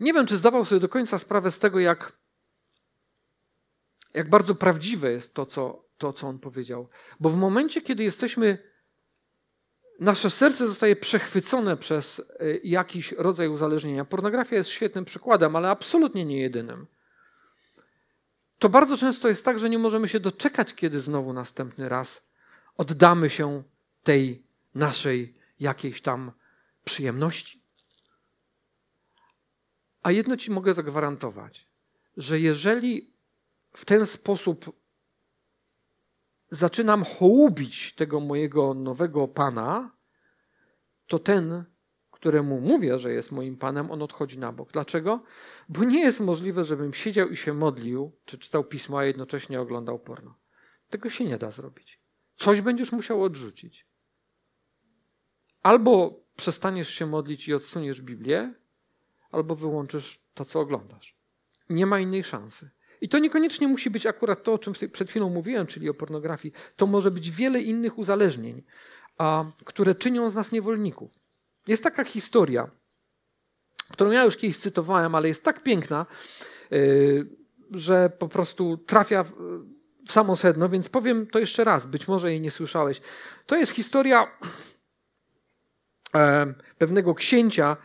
[0.00, 2.12] Nie wiem, czy zdawał sobie do końca sprawę z tego, jak,
[4.14, 6.88] jak bardzo prawdziwe jest to co, to, co on powiedział.
[7.20, 8.58] Bo w momencie, kiedy jesteśmy,
[10.00, 12.24] nasze serce zostaje przechwycone przez e,
[12.64, 14.04] jakiś rodzaj uzależnienia.
[14.04, 16.86] Pornografia jest świetnym przykładem, ale absolutnie nie jedynym.
[18.58, 22.26] To bardzo często jest tak, że nie możemy się doczekać, kiedy znowu następny raz
[22.76, 23.62] oddamy się
[24.02, 26.32] tej naszej jakiejś tam
[26.84, 27.62] przyjemności.
[30.02, 31.68] A jedno ci mogę zagwarantować,
[32.16, 33.14] że jeżeli
[33.72, 34.72] w ten sposób
[36.50, 39.96] zaczynam hołubić tego mojego nowego pana,
[41.06, 41.64] to ten,
[42.10, 44.72] któremu mówię, że jest moim Panem, on odchodzi na bok.
[44.72, 45.22] Dlaczego?
[45.68, 49.98] Bo nie jest możliwe, żebym siedział i się modlił, czy czytał pismo, a jednocześnie oglądał
[49.98, 50.34] porno.
[50.90, 52.05] Tego się nie da zrobić.
[52.36, 53.86] Coś będziesz musiał odrzucić.
[55.62, 58.54] Albo przestaniesz się modlić i odsuniesz Biblię,
[59.30, 61.16] albo wyłączysz to, co oglądasz.
[61.70, 62.70] Nie ma innej szansy.
[63.00, 66.54] I to niekoniecznie musi być akurat to, o czym przed chwilą mówiłem, czyli o pornografii.
[66.76, 68.62] To może być wiele innych uzależnień,
[69.18, 71.10] a, które czynią z nas niewolników.
[71.68, 72.70] Jest taka historia,
[73.92, 76.06] którą ja już kiedyś cytowałem, ale jest tak piękna,
[76.70, 77.28] yy,
[77.70, 79.24] że po prostu trafia
[80.08, 83.00] samo sedno, więc powiem to jeszcze raz, być może jej nie słyszałeś.
[83.46, 84.26] To jest historia
[86.14, 87.76] e, pewnego księcia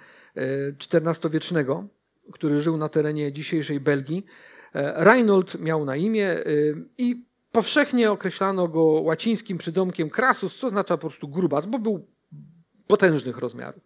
[0.94, 1.84] XIV-wiecznego,
[2.28, 4.26] e, który żył na terenie dzisiejszej Belgii.
[4.76, 6.36] E, Reinhold miał na imię
[6.98, 12.08] i powszechnie określano go łacińskim przydomkiem Krasus, co oznacza po prostu grubas, bo był
[12.88, 13.84] potężnych rozmiarów.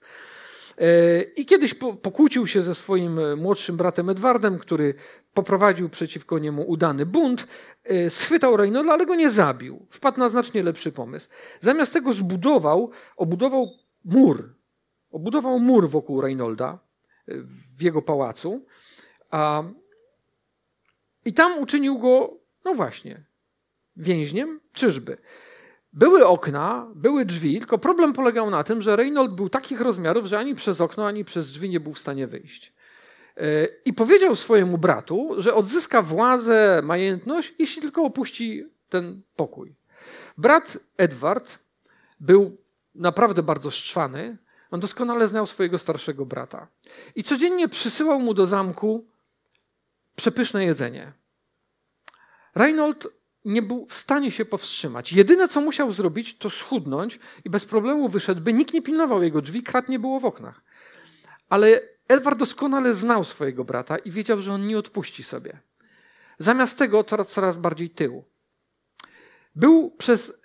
[1.35, 4.93] I kiedyś pokłócił się ze swoim młodszym bratem Edwardem, który
[5.33, 7.47] poprowadził przeciwko niemu udany bunt,
[8.09, 9.87] schwytał Reynolda, ale go nie zabił.
[9.89, 11.27] Wpadł na znacznie lepszy pomysł.
[11.59, 13.69] Zamiast tego zbudował, obudował
[14.05, 14.55] mur.
[15.11, 16.79] Obudował mur wokół Reynolda
[17.77, 18.65] w jego pałacu.
[19.31, 19.63] A,
[21.25, 23.25] I tam uczynił go, no właśnie,
[23.95, 25.17] więźniem czyżby.
[25.95, 30.39] Były okna, były drzwi, tylko problem polegał na tym, że Reynold był takich rozmiarów, że
[30.39, 32.73] ani przez okno, ani przez drzwi nie był w stanie wyjść.
[33.37, 39.75] E, I powiedział swojemu bratu, że odzyska władzę, majętność, jeśli tylko opuści ten pokój.
[40.37, 41.59] Brat Edward
[42.19, 42.57] był
[42.95, 44.37] naprawdę bardzo szczwany.
[44.71, 46.67] On doskonale znał swojego starszego brata.
[47.15, 49.05] I codziennie przysyłał mu do zamku
[50.15, 51.13] przepyszne jedzenie.
[52.55, 53.07] Reinhold
[53.45, 55.13] nie był w stanie się powstrzymać.
[55.13, 58.53] Jedyne, co musiał zrobić, to schudnąć i bez problemu wyszedłby.
[58.53, 60.61] Nikt nie pilnował jego drzwi, krat nie było w oknach.
[61.49, 65.59] Ale Edward doskonale znał swojego brata i wiedział, że on nie odpuści sobie.
[66.39, 68.25] Zamiast tego coraz, coraz bardziej tyłu.
[69.55, 70.41] Był przez,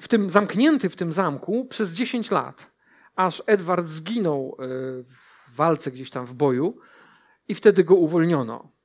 [0.00, 2.70] w tym zamknięty w tym zamku przez 10 lat,
[3.16, 4.64] aż Edward zginął e,
[5.02, 6.78] w walce gdzieś tam w boju
[7.48, 8.77] i wtedy go uwolniono.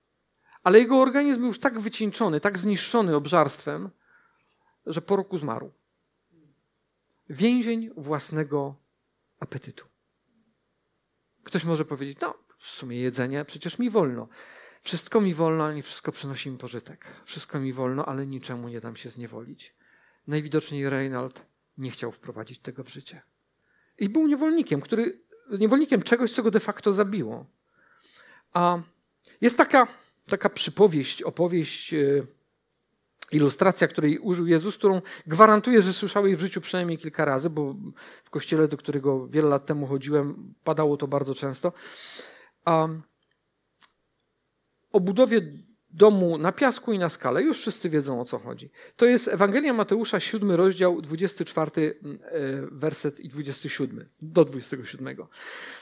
[0.63, 3.89] Ale jego organizm był już tak wycieńczony, tak zniszczony obżarstwem,
[4.85, 5.71] że po roku zmarł.
[7.29, 8.75] Więzień własnego
[9.39, 9.85] apetytu.
[11.43, 14.27] Ktoś może powiedzieć, no w sumie jedzenie przecież mi wolno.
[14.81, 17.05] Wszystko mi wolno, ale nie wszystko przynosi mi pożytek.
[17.25, 19.75] Wszystko mi wolno, ale niczemu nie dam się zniewolić.
[20.27, 21.45] Najwidoczniej Reinald
[21.77, 23.21] nie chciał wprowadzić tego w życie.
[23.99, 25.21] I był niewolnikiem, który,
[25.59, 27.45] niewolnikiem czegoś, co go de facto zabiło.
[28.53, 28.79] A
[29.41, 29.87] jest taka
[30.25, 31.97] taka przypowieść, opowieść, e,
[33.31, 37.75] ilustracja, której użył Jezus, którą gwarantuję, że słyszałeś w życiu przynajmniej kilka razy, bo
[38.23, 41.73] w kościele, do którego wiele lat temu chodziłem, padało to bardzo często.
[42.65, 42.87] A
[44.91, 45.41] o budowie
[45.93, 47.43] domu na piasku i na skale.
[47.43, 48.69] Już wszyscy wiedzą o co chodzi.
[48.95, 51.71] To jest Ewangelia Mateusza, 7 rozdział, 24
[52.03, 52.29] mm, e,
[52.71, 55.17] werset i 27 do 27.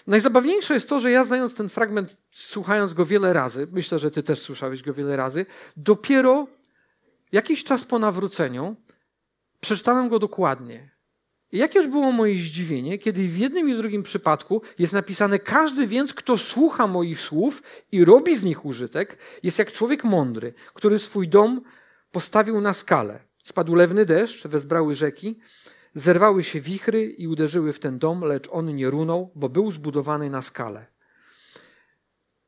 [0.07, 4.23] Najzabawniejsze jest to, że ja znając ten fragment, słuchając go wiele razy, myślę, że ty
[4.23, 5.45] też słyszałeś go wiele razy,
[5.77, 6.47] dopiero
[7.31, 8.75] jakiś czas po nawróceniu
[9.61, 10.89] przeczytałem go dokładnie.
[11.51, 16.37] Jakież było moje zdziwienie, kiedy w jednym i drugim przypadku jest napisane: Każdy więc, kto
[16.37, 21.61] słucha moich słów i robi z nich użytek, jest jak człowiek mądry, który swój dom
[22.11, 23.19] postawił na skalę.
[23.43, 25.39] Spadł lewny deszcz, wezbrały rzeki,
[25.93, 30.29] zerwały się wichry i uderzyły w ten dom, lecz on nie runął, bo był zbudowany
[30.29, 30.85] na skalę.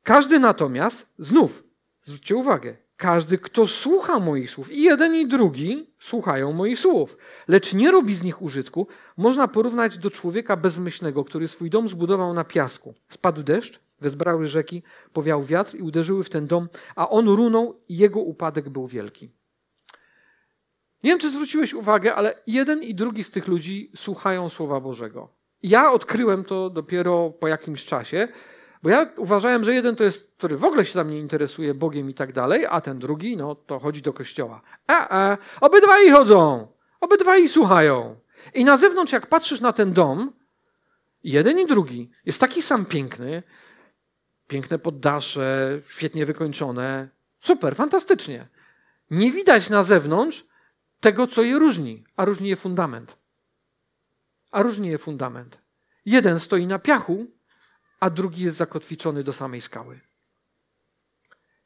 [0.04, 1.64] Każdy natomiast, znów,
[2.04, 7.74] zwróćcie uwagę, każdy, kto słucha moich słów, i jeden i drugi słuchają moich słów, lecz
[7.74, 12.44] nie robi z nich użytku, można porównać do człowieka bezmyślnego, który swój dom zbudował na
[12.44, 12.94] piasku.
[13.10, 17.98] Spadł deszcz, wezbrały rzeki, powiał wiatr i uderzyły w ten dom, a on runął i
[17.98, 19.30] jego upadek był wielki.
[21.04, 25.30] Nie wiem, czy zwróciłeś uwagę, ale jeden i drugi z tych ludzi słuchają Słowa Bożego.
[25.64, 28.28] Ja odkryłem to dopiero po jakimś czasie,
[28.84, 32.10] bo ja uważałem, że jeden to jest, który w ogóle się tam nie interesuje Bogiem
[32.10, 34.62] i tak dalej, a ten drugi, no to chodzi do kościoła.
[34.88, 36.68] A, a, obydwaj chodzą,
[37.02, 38.16] obydwaj słuchają.
[38.54, 40.34] I na zewnątrz, jak patrzysz na ten dom,
[41.24, 43.44] jeden i drugi jest taki sam piękny,
[44.48, 48.48] piękne poddasze, świetnie wykończone, super, fantastycznie.
[49.12, 50.46] Nie widać na zewnątrz
[51.00, 53.18] tego, co je różni, a różni je fundament.
[54.52, 55.58] A różni je fundament.
[56.06, 57.28] Jeden stoi na piachu,
[58.04, 60.00] a drugi jest zakotwiczony do samej skały.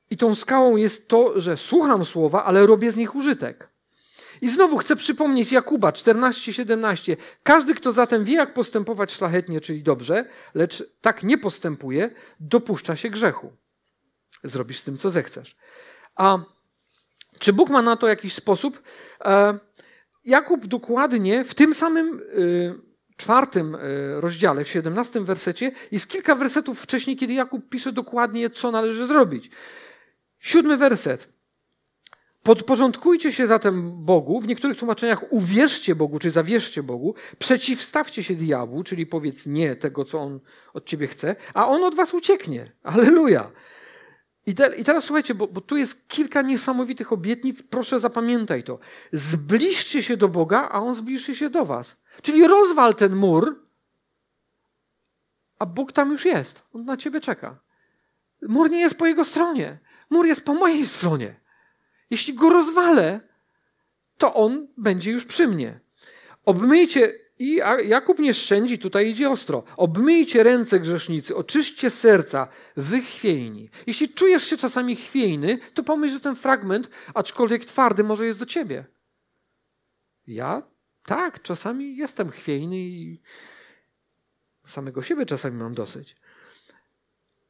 [0.10, 3.70] I tą skałą jest to, że słucham słowa, ale robię z nich użytek.
[4.42, 7.18] I znowu chcę przypomnieć Jakuba 14-17.
[7.44, 13.10] Każdy, kto zatem wie, jak postępować szlachetnie, czyli dobrze, lecz tak nie postępuje, dopuszcza się
[13.10, 13.52] grzechu.
[14.44, 15.56] Zrobisz z tym, co zechcesz.
[16.16, 16.40] A
[17.40, 18.82] czy Bóg ma na to jakiś sposób?
[19.26, 19.60] E,
[20.26, 22.87] Jakub dokładnie w tym samym y,
[23.18, 28.72] czwartym y, rozdziale, w 17 wersecie, jest kilka wersetów wcześniej, kiedy Jakub pisze dokładnie, co
[28.72, 29.50] należy zrobić.
[30.40, 31.38] Siódmy werset.
[32.44, 38.84] Podporządkujcie się zatem Bogu, w niektórych tłumaczeniach uwierzcie Bogu, czy zawierzcie Bogu, przeciwstawcie się diabłu,
[38.84, 40.40] czyli powiedz nie tego, co on
[40.74, 42.72] od ciebie chce, a on od was ucieknie.
[42.84, 43.52] Aleluja.
[44.48, 48.80] I, te, I, teraz słuchajcie, bo, bo, tu jest kilka niesamowitych obietnic, proszę zapamiętaj to.
[49.12, 51.98] Zbliżcie się do Boga, a On zbliży się do Was.
[52.22, 53.68] Czyli rozwal ten mur,
[55.60, 56.64] a Bóg tam już jest.
[56.74, 57.60] On na Ciebie czeka.
[58.42, 59.80] Mur nie jest po Jego stronie.
[60.10, 61.36] Mur jest po mojej stronie.
[62.10, 63.20] Jeśli go rozwalę,
[64.18, 65.80] to On będzie już przy mnie.
[66.46, 69.64] Obmyjcie i Jakub nie szczędzi, tutaj idzie ostro.
[69.78, 73.70] Obmyjcie ręce grzesznicy, oczyśćcie serca, wy chwiejni.
[73.88, 78.46] Jeśli czujesz się czasami chwiejny, to pomyśl, że ten fragment, aczkolwiek twardy, może jest do
[78.46, 78.86] ciebie.
[80.28, 80.64] Ja
[81.06, 83.22] tak, czasami jestem chwiejny i
[84.68, 86.16] samego siebie czasami mam dosyć.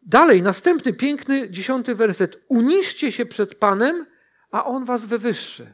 [0.01, 2.43] Dalej, następny piękny, dziesiąty werset.
[2.47, 4.05] Uniszcie się przed Panem,
[4.51, 5.73] a On was wywyższy.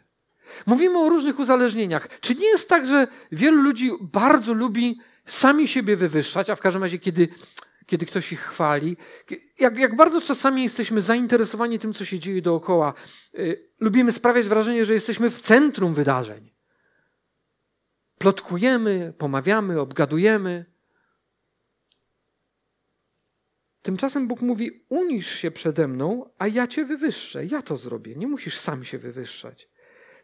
[0.65, 2.19] Mówimy o różnych uzależnieniach.
[2.19, 6.83] Czy nie jest tak, że wielu ludzi bardzo lubi sami siebie wywyższać, a w każdym
[6.83, 7.27] razie, kiedy,
[7.85, 8.97] kiedy ktoś ich chwali,
[9.59, 12.93] jak, jak bardzo czasami jesteśmy zainteresowani tym, co się dzieje dookoła,
[13.33, 16.53] yy, lubimy sprawiać wrażenie, że jesteśmy w centrum wydarzeń.
[18.17, 20.65] Plotkujemy, pomawiamy, obgadujemy.
[23.81, 27.45] Tymczasem Bóg mówi: Unisz się przede mną, a ja cię wywyższę.
[27.45, 28.15] Ja to zrobię.
[28.15, 29.69] Nie musisz sam się wywyższać.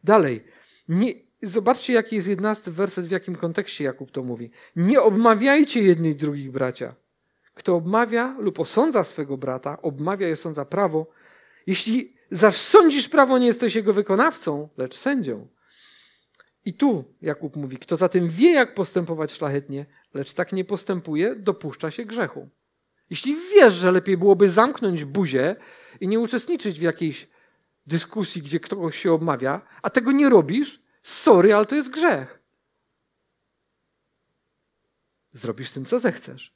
[0.04, 0.44] Dalej.
[0.88, 4.52] Nie, zobaczcie, jaki jest jedenasty werset, w jakim kontekście Jakub to mówi.
[4.76, 6.96] Nie obmawiajcie jednych drugich bracia.
[7.54, 11.08] Kto obmawia lub osądza swego brata, obmawia i osądza prawo.
[11.68, 15.48] Jeśli zaś sądzisz prawo, nie jesteś jego wykonawcą, lecz sędzią.
[16.66, 21.92] I tu Jakub mówi, kto zatem wie, jak postępować szlachetnie, lecz tak nie postępuje, dopuszcza
[21.92, 22.50] się grzechu.
[23.10, 25.56] Jeśli wiesz, że lepiej byłoby zamknąć buzię
[26.02, 27.28] i nie uczestniczyć w jakiejś
[27.90, 32.40] dyskusji, gdzie ktoś się obmawia, a tego nie robisz, sorry, ale to jest grzech.
[35.34, 36.54] Zrobisz tym, co zechcesz.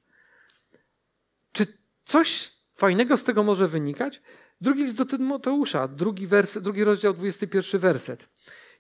[1.51, 4.21] Czy coś fajnego z tego może wynikać?
[4.61, 8.29] Drugi list do Tymoteusza, drugi, werset, drugi rozdział, 21 werset.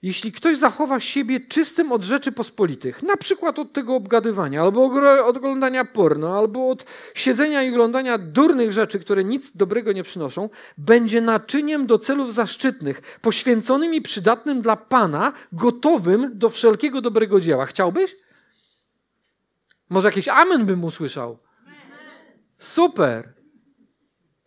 [0.03, 4.85] Jeśli ktoś zachowa siebie czystym od rzeczy pospolitych, na przykład od tego obgadywania, albo
[5.25, 10.49] od oglądania porno, albo od siedzenia i oglądania durnych rzeczy, które nic dobrego nie przynoszą,
[10.77, 17.65] będzie naczyniem do celów zaszczytnych, poświęconym i przydatnym dla Pana, gotowym do wszelkiego dobrego dzieła.
[17.65, 18.15] Chciałbyś?
[19.89, 21.37] Może jakiś amen bym usłyszał.
[22.59, 23.33] Super.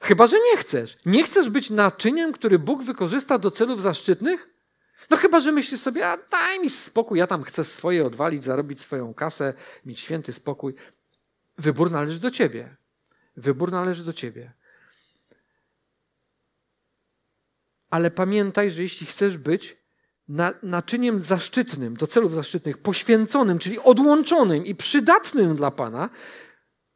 [0.01, 0.97] Chyba, że nie chcesz.
[1.07, 4.56] Nie chcesz być naczyniem, który Bóg wykorzysta do celów zaszczytnych?
[5.11, 8.81] No chyba, że myślisz sobie, a daj mi spokój, ja tam chcę swoje odwalić, zarobić
[8.81, 9.55] swoją kasę,
[9.85, 10.75] mieć święty spokój.
[11.59, 12.77] Wybór należy do ciebie.
[13.37, 14.53] Wybór należy do ciebie.
[17.91, 19.77] Ale pamiętaj, że jeśli chcesz być
[20.29, 26.11] na, naczyniem zaszczytnym, do celów zaszczytnych, poświęconym, czyli odłączonym i przydatnym dla Pana,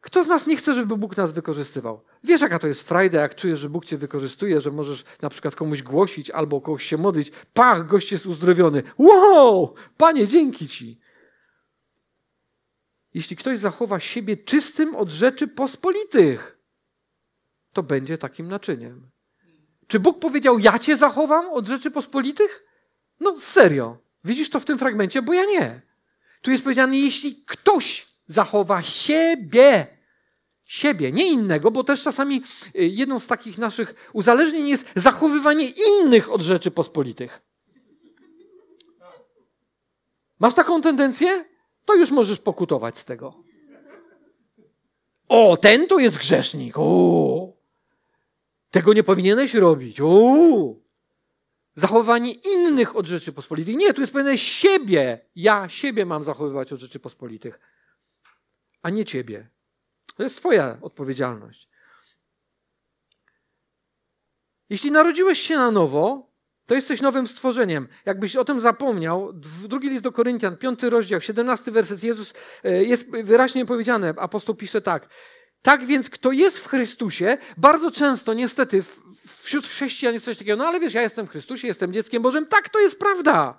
[0.00, 2.04] kto z nas nie chce, żeby Bóg nas wykorzystywał?
[2.24, 5.56] Wiesz, jaka to jest frajda, jak czujesz, że Bóg cię wykorzystuje, że możesz na przykład
[5.56, 7.32] komuś głosić albo kogoś się modlić.
[7.54, 8.82] Pach, gość jest uzdrowiony.
[8.98, 9.74] Wow!
[9.96, 11.00] Panie, dzięki ci.
[13.14, 16.58] Jeśli ktoś zachowa siebie czystym od rzeczy pospolitych,
[17.72, 19.10] to będzie takim naczyniem.
[19.86, 22.64] Czy Bóg powiedział, ja cię zachowam od rzeczy pospolitych?
[23.20, 23.98] No serio.
[24.24, 25.82] Widzisz to w tym fragmencie, bo ja nie.
[26.42, 29.86] Tu jest powiedziane, jeśli ktoś zachowa siebie.
[30.64, 32.42] Siebie, nie innego, bo też czasami
[32.76, 37.42] y, jedną z takich naszych uzależnień jest zachowywanie innych od rzeczy pospolitych.
[40.38, 41.44] Masz taką tendencję?
[41.84, 43.34] To już możesz pokutować z tego.
[45.28, 46.74] O, ten to jest grzesznik.
[46.78, 47.52] O,
[48.70, 50.00] tego nie powinieneś robić.
[50.00, 50.74] O,
[51.74, 53.76] zachowanie innych od rzeczy pospolitych.
[53.76, 55.26] Nie, tu jest powiedziane siebie.
[55.36, 57.60] Ja siebie mam zachowywać od rzeczy pospolitych
[58.82, 59.48] a nie ciebie.
[60.16, 61.68] To jest Twoja odpowiedzialność.
[64.70, 66.30] Jeśli narodziłeś się na nowo,
[66.66, 67.88] to jesteś nowym stworzeniem.
[68.06, 69.32] Jakbyś o tym zapomniał,
[69.68, 74.80] drugi list do Koryntian, piąty rozdział, siedemnasty werset, Jezus e, jest wyraźnie powiedziane, apostoł pisze
[74.80, 75.08] tak.
[75.62, 78.84] Tak więc, kto jest w Chrystusie, bardzo często niestety
[79.42, 82.46] wśród chrześcijan jest coś takiego, no ale wiesz, ja jestem w Chrystusie, jestem dzieckiem Bożym.
[82.46, 83.58] Tak, to jest prawda.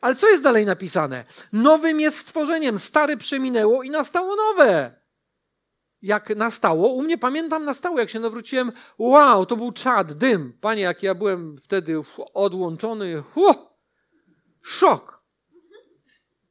[0.00, 1.24] Ale co jest dalej napisane?
[1.52, 4.98] Nowym jest stworzeniem, stare przeminęło i nastało nowe.
[6.02, 10.52] Jak nastało, u mnie pamiętam nastało, jak się nawróciłem, wow, to był czad, dym.
[10.60, 12.02] Panie, jak ja byłem wtedy
[12.34, 13.54] odłączony, hu,
[14.62, 15.22] szok.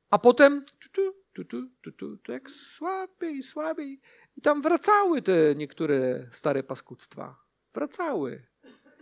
[0.09, 4.01] A potem tu, tu, tu, tu, tu, tak słabiej, słabiej.
[4.37, 7.35] I tam wracały te niektóre stare paskudztwa.
[7.73, 8.47] Wracały.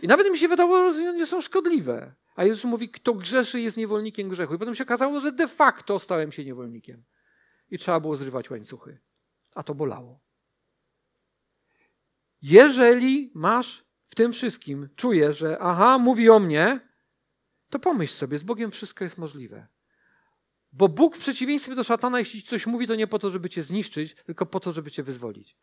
[0.01, 2.15] I nawet mi się wydawało, że nie są szkodliwe.
[2.35, 4.55] A Jezus mówi, kto grzeszy, jest niewolnikiem grzechu.
[4.55, 7.03] I potem się okazało, że de facto stałem się niewolnikiem.
[7.71, 8.99] I trzeba było zrywać łańcuchy.
[9.55, 10.19] A to bolało.
[12.41, 16.79] Jeżeli masz w tym wszystkim, czujesz, że aha, mówi o mnie,
[17.69, 19.67] to pomyśl sobie, z Bogiem wszystko jest możliwe.
[20.73, 23.63] Bo Bóg w przeciwieństwie do szatana, jeśli coś mówi, to nie po to, żeby cię
[23.63, 25.57] zniszczyć, tylko po to, żeby cię wyzwolić.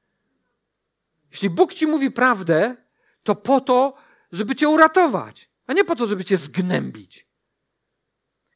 [1.30, 2.76] Jeśli Bóg ci mówi prawdę,
[3.22, 3.94] to po to,
[4.32, 7.28] żeby cię uratować, a nie po to, żeby cię zgnębić.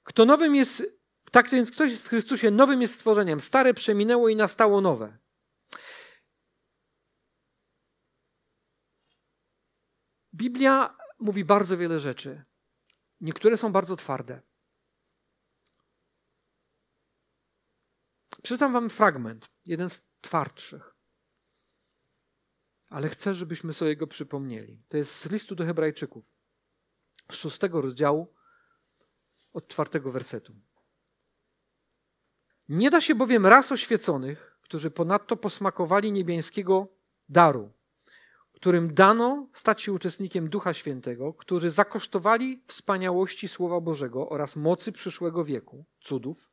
[0.02, 0.82] Kto nowym jest,
[1.32, 3.40] tak więc ktoś jest w Chrystusie nowym jest stworzeniem.
[3.40, 5.18] Stare przeminęło i nastało nowe.
[10.34, 12.44] Biblia mówi bardzo wiele rzeczy.
[13.20, 14.42] Niektóre są bardzo twarde.
[18.42, 20.96] Przeczytam wam fragment, jeden z twardszych.
[22.88, 24.82] Ale chcę, żebyśmy sobie go przypomnieli.
[24.88, 26.35] To jest z listu do Hebrajczyków,
[27.32, 28.34] szóstego rozdziału,
[29.52, 30.54] od czwartego wersetu.
[32.68, 36.88] Nie da się bowiem raz oświeconych, którzy ponadto posmakowali niebiańskiego
[37.28, 37.72] daru,
[38.52, 45.44] którym dano stać się uczestnikiem Ducha Świętego, którzy zakosztowali wspaniałości Słowa Bożego oraz mocy przyszłego
[45.44, 46.50] wieku, cudów,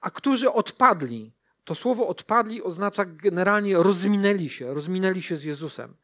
[0.00, 1.32] a którzy odpadli.
[1.64, 5.96] To słowo odpadli oznacza generalnie rozminęli się, rozminęli się z Jezusem.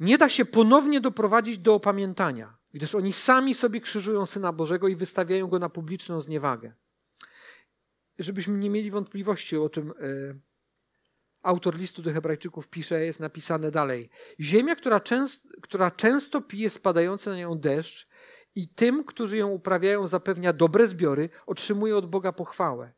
[0.00, 4.96] Nie da się ponownie doprowadzić do opamiętania, gdyż oni sami sobie krzyżują Syna Bożego i
[4.96, 6.72] wystawiają go na publiczną zniewagę.
[8.18, 10.40] Żebyśmy nie mieli wątpliwości, o czym y,
[11.42, 14.10] autor listu do Hebrajczyków pisze, jest napisane dalej.
[14.40, 18.08] Ziemia, która, częst, która często pije spadający na nią deszcz
[18.54, 22.92] i tym, którzy ją uprawiają, zapewnia dobre zbiory, otrzymuje od Boga pochwałę.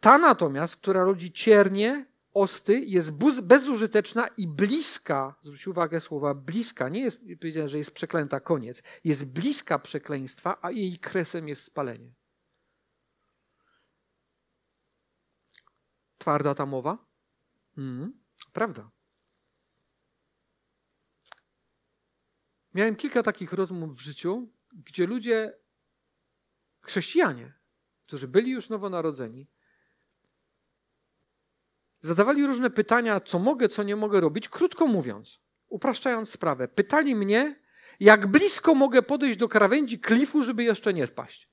[0.00, 2.06] Ta natomiast, która rodzi ciernie,
[2.40, 3.10] osty, jest
[3.42, 9.32] bezużyteczna i bliska, zwróć uwagę słowa bliska, nie jest powiedziane, że jest przeklęta, koniec, jest
[9.32, 12.14] bliska przekleństwa, a jej kresem jest spalenie.
[16.18, 17.06] Twarda ta mowa?
[17.78, 18.22] Mhm,
[18.52, 18.90] prawda.
[22.74, 25.58] Miałem kilka takich rozmów w życiu, gdzie ludzie,
[26.80, 27.54] chrześcijanie,
[28.06, 29.50] którzy byli już nowonarodzeni,
[32.00, 36.68] zadawali różne pytania, co mogę, co nie mogę robić, krótko mówiąc, upraszczając sprawę.
[36.68, 37.60] Pytali mnie,
[38.00, 41.50] jak blisko mogę podejść do krawędzi klifu, żeby jeszcze nie spaść.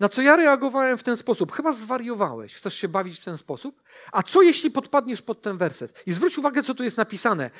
[0.00, 1.52] Na co ja reagowałem w ten sposób?
[1.52, 2.54] Chyba zwariowałeś.
[2.54, 3.82] Chcesz się bawić w ten sposób?
[4.12, 6.02] A co jeśli podpadniesz pod ten werset?
[6.06, 7.50] I zwróć uwagę, co tu jest napisane.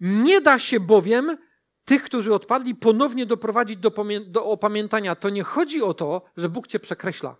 [0.00, 1.36] Nie da się bowiem
[1.84, 3.92] tych, którzy odpadli, ponownie doprowadzić do,
[4.26, 5.14] do opamiętania.
[5.14, 7.36] To nie chodzi o to, że Bóg cię przekreśla.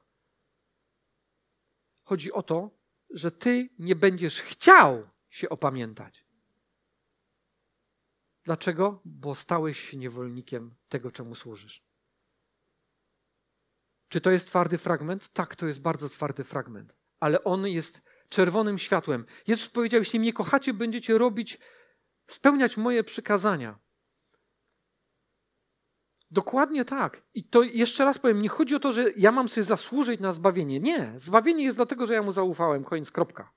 [2.04, 2.79] Chodzi o to,
[3.10, 6.24] że ty nie będziesz chciał się opamiętać.
[8.44, 9.00] Dlaczego?
[9.04, 11.82] Bo stałeś się niewolnikiem tego, czemu służysz.
[14.08, 15.28] Czy to jest twardy fragment?
[15.32, 19.26] Tak, to jest bardzo twardy fragment, ale on jest czerwonym światłem.
[19.46, 21.58] Jezus powiedział: Jeśli mnie kochacie, będziecie robić,
[22.26, 23.78] spełniać moje przykazania.
[26.30, 27.22] Dokładnie tak.
[27.34, 30.32] I to jeszcze raz powiem, nie chodzi o to, że ja mam sobie zasłużyć na
[30.32, 30.80] zbawienie.
[30.80, 33.52] Nie, zbawienie jest dlatego, że ja mu zaufałem, koniec, kropka.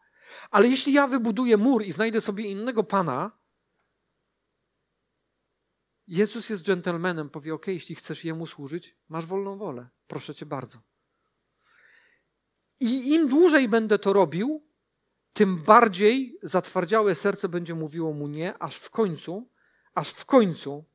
[0.51, 3.31] Ale jeśli ja wybuduję mur i znajdę sobie innego pana,
[6.07, 9.89] Jezus jest dżentelmenem, powie: OK, jeśli chcesz jemu służyć, masz wolną wolę.
[10.07, 10.79] Proszę cię bardzo.
[12.79, 14.67] I im dłużej będę to robił,
[15.33, 19.49] tym bardziej zatwardziałe serce będzie mówiło mu nie, aż w końcu,
[19.93, 20.85] aż w końcu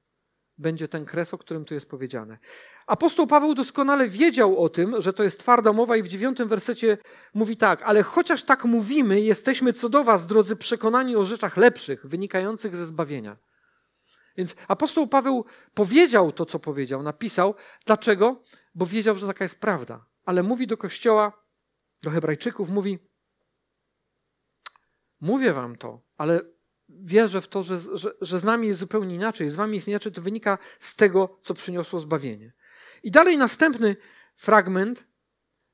[0.59, 2.39] będzie ten kres, o którym tu jest powiedziane.
[2.87, 6.99] Apostoł Paweł doskonale wiedział o tym, że to jest twarda mowa i w dziewiątym wersecie
[7.35, 12.07] mówi tak, ale chociaż tak mówimy, jesteśmy co do was, drodzy, przekonani o rzeczach lepszych,
[12.07, 13.37] wynikających ze zbawienia.
[14.37, 15.45] Więc apostoł Paweł
[15.75, 17.55] powiedział to, co powiedział, napisał.
[17.87, 18.43] Dlaczego?
[18.75, 20.07] Bo wiedział, że taka jest prawda.
[20.25, 21.33] Ale mówi do kościoła,
[22.03, 22.99] do Hebrajczyków, mówi:
[25.21, 26.41] Mówię wam to, ale
[26.89, 30.13] wierzę w to, że, że, że z nami jest zupełnie inaczej, z wami jest inaczej,
[30.13, 32.53] to wynika z tego, co przyniosło zbawienie.
[33.03, 33.97] I dalej następny
[34.37, 35.05] fragment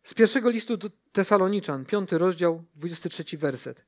[0.02, 3.84] z pierwszego listu do Tesaloniczan, piąty rozdział, 23 werset.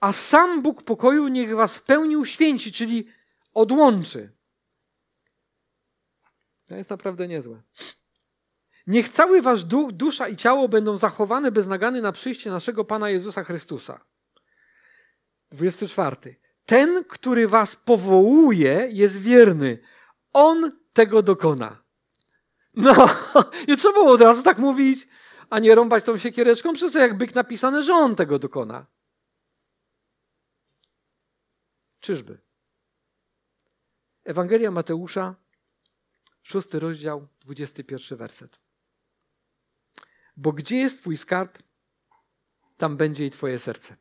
[0.00, 3.08] A sam Bóg pokoju niech was w pełni uświęci, czyli
[3.54, 4.32] odłączy.
[6.66, 7.62] To jest naprawdę niezłe.
[8.86, 13.10] Niech cały wasz duch, dusza i ciało będą zachowane bez nagany na przyjście naszego Pana
[13.10, 14.00] Jezusa Chrystusa.
[15.52, 16.36] 24.
[16.66, 19.78] Ten, który was powołuje, jest wierny.
[20.32, 21.84] On tego dokona.
[22.74, 23.08] No,
[23.68, 25.08] i trzeba było od razu tak mówić,
[25.50, 28.86] a nie rąbać tą siekiereczką, przez to jak byk napisane, że on tego dokona.
[32.00, 32.38] Czyżby?
[34.24, 35.34] Ewangelia Mateusza,
[36.42, 38.60] szósty rozdział, dwudziesty pierwszy werset.
[40.36, 41.58] Bo gdzie jest Twój skarb,
[42.76, 43.96] tam będzie i Twoje serce.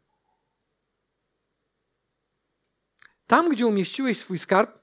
[3.34, 4.80] Tam, gdzie umieściłeś swój skarb,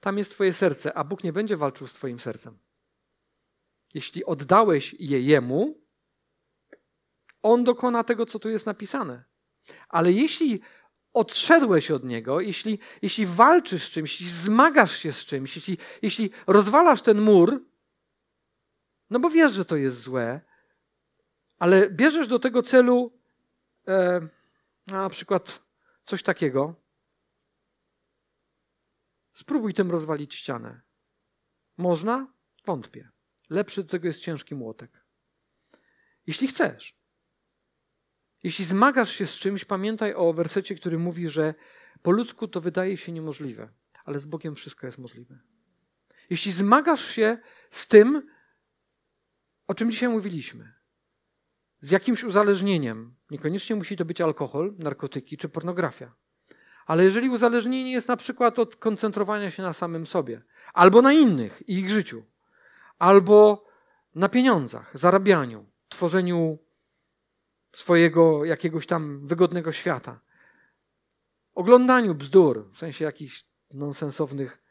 [0.00, 2.58] tam jest Twoje serce, a Bóg nie będzie walczył z Twoim sercem.
[3.94, 5.80] Jeśli oddałeś je Jemu,
[7.42, 9.24] On dokona tego, co tu jest napisane.
[9.88, 10.60] Ale jeśli
[11.12, 16.30] odszedłeś od Niego, jeśli, jeśli walczysz z czymś, jeśli zmagasz się z czymś, jeśli, jeśli
[16.46, 17.64] rozwalasz ten mur,
[19.10, 20.40] no bo wiesz, że to jest złe,
[21.58, 23.12] ale bierzesz do tego celu
[23.88, 24.20] e,
[24.86, 25.60] na przykład
[26.04, 26.87] coś takiego,
[29.38, 30.80] spróbuj tym rozwalić ścianę.
[31.76, 32.34] Można?
[32.66, 33.08] Wątpię.
[33.50, 35.04] Lepszy do tego jest ciężki młotek.
[36.26, 36.98] Jeśli chcesz.
[38.42, 41.54] Jeśli zmagasz się z czymś, pamiętaj o wersecie, który mówi, że
[42.02, 43.68] po ludzku to wydaje się niemożliwe,
[44.04, 45.38] ale z Bogiem wszystko jest możliwe.
[46.30, 47.38] Jeśli zmagasz się
[47.70, 48.26] z tym,
[49.66, 50.74] o czym dzisiaj mówiliśmy,
[51.80, 56.14] z jakimś uzależnieniem, niekoniecznie musi to być alkohol, narkotyki czy pornografia,
[56.88, 60.42] ale jeżeli uzależnienie jest na przykład od koncentrowania się na samym sobie,
[60.74, 62.24] albo na innych i ich życiu,
[62.98, 63.66] albo
[64.14, 66.58] na pieniądzach, zarabianiu, tworzeniu
[67.72, 70.20] swojego jakiegoś tam wygodnego świata,
[71.54, 74.62] oglądaniu bzdur, w sensie jakichś nonsensownych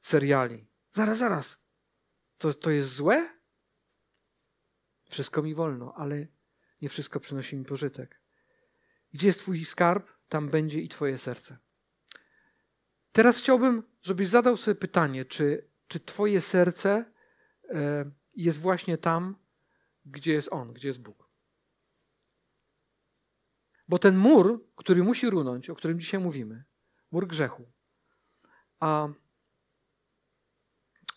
[0.00, 0.66] seriali.
[0.92, 1.58] Zaraz, zaraz.
[2.38, 3.30] To, to jest złe?
[5.10, 6.26] Wszystko mi wolno, ale
[6.82, 8.20] nie wszystko przynosi mi pożytek.
[9.12, 11.58] Gdzie jest Twój skarb, tam będzie i Twoje serce.
[13.12, 17.12] Teraz chciałbym, żebyś zadał sobie pytanie, czy, czy Twoje serce
[17.68, 19.36] e, jest właśnie tam,
[20.04, 21.30] gdzie jest On, gdzie jest Bóg.
[23.88, 26.64] Bo ten mur, który musi runąć, o którym dzisiaj mówimy,
[27.10, 27.72] mur grzechu,
[28.80, 29.08] a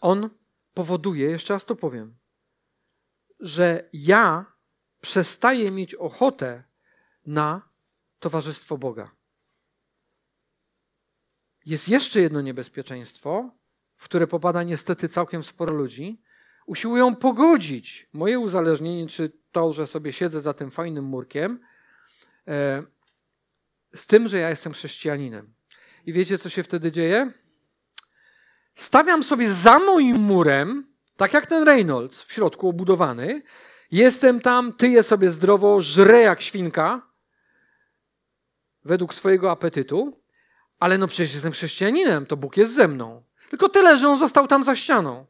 [0.02, 0.30] on
[0.74, 2.18] powoduje, jeszcze raz to powiem,
[3.40, 4.54] że ja
[5.02, 6.64] przestaję mieć ochotę
[7.26, 7.73] na
[8.24, 9.12] towarzystwo Boga.
[11.66, 13.52] Jest jeszcze jedno niebezpieczeństwo,
[13.96, 16.22] w które popada niestety całkiem sporo ludzi.
[16.66, 21.60] Usiłują pogodzić moje uzależnienie, czy to, że sobie siedzę za tym fajnym murkiem,
[22.48, 22.84] e,
[23.96, 25.54] z tym, że ja jestem chrześcijaninem.
[26.06, 27.32] I wiecie, co się wtedy dzieje?
[28.76, 33.42] Stawiam sobie za moim murem tak jak ten Reynolds w środku obudowany.
[33.92, 37.13] Jestem tam, tyję sobie zdrowo, żrę jak świnka,
[38.86, 40.24] według swojego apetytu,
[40.80, 43.24] ale no przecież jestem chrześcijaninem, to Bóg jest ze mną.
[43.50, 45.26] Tylko tyle, że on został tam za ścianą.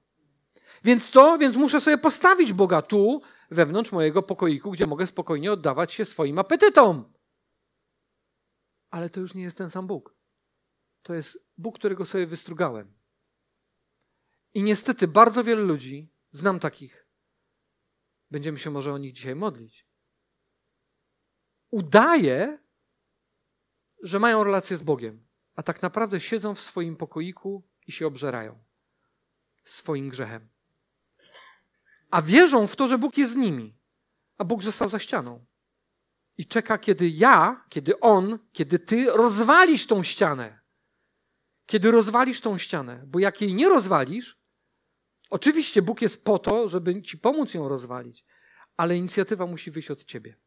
[0.83, 1.37] Więc co?
[1.37, 6.39] Więc muszę sobie postawić Boga tu, wewnątrz mojego pokoiku, gdzie mogę spokojnie oddawać się swoim
[6.39, 7.13] apetytom.
[8.89, 10.15] Ale to już nie jest ten sam Bóg.
[11.01, 12.93] To jest Bóg, którego sobie wystrugałem.
[14.53, 17.07] I niestety bardzo wiele ludzi, znam takich,
[18.31, 19.87] będziemy się może o nich dzisiaj modlić,
[21.71, 22.62] udaje,
[24.03, 25.25] że mają relację z Bogiem,
[25.55, 28.63] a tak naprawdę siedzą w swoim pokoiku i się obżerają
[29.63, 30.49] swoim grzechem.
[32.11, 33.77] A wierzą w to, że Bóg jest z nimi,
[34.37, 35.45] a Bóg został za ścianą.
[36.37, 40.59] I czeka, kiedy ja, kiedy On, kiedy Ty rozwalisz tą ścianę.
[41.65, 44.43] Kiedy rozwalisz tą ścianę, bo jak jej nie rozwalisz,
[45.33, 48.25] Oczywiście Bóg jest po to, żeby ci pomóc ją rozwalić,
[48.77, 50.37] ale inicjatywa musi wyjść od ciebie.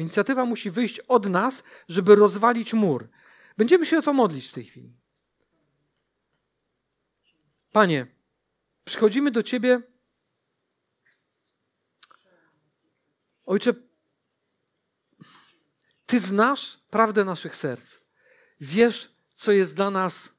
[0.00, 3.08] Inicjatywa musi wyjść od nas, żeby rozwalić mur.
[3.56, 4.96] Będziemy się o to modlić w tej chwili.
[7.72, 8.06] Panie,
[8.84, 9.82] przychodzimy do Ciebie.
[13.46, 13.74] Ojcze,
[16.06, 17.98] Ty znasz prawdę naszych serc.
[18.60, 20.32] Wiesz, co jest dla nas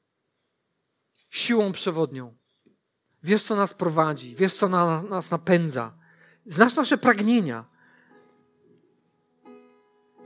[1.30, 2.36] siłą przewodnią.
[3.22, 5.98] Wiesz, co nas prowadzi, wiesz, co na, nas napędza.
[6.46, 7.64] Znasz nasze pragnienia.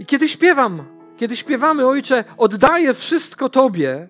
[0.00, 0.84] I kiedy śpiewam,
[1.16, 4.08] kiedy śpiewamy, Ojcze, oddaję wszystko Tobie,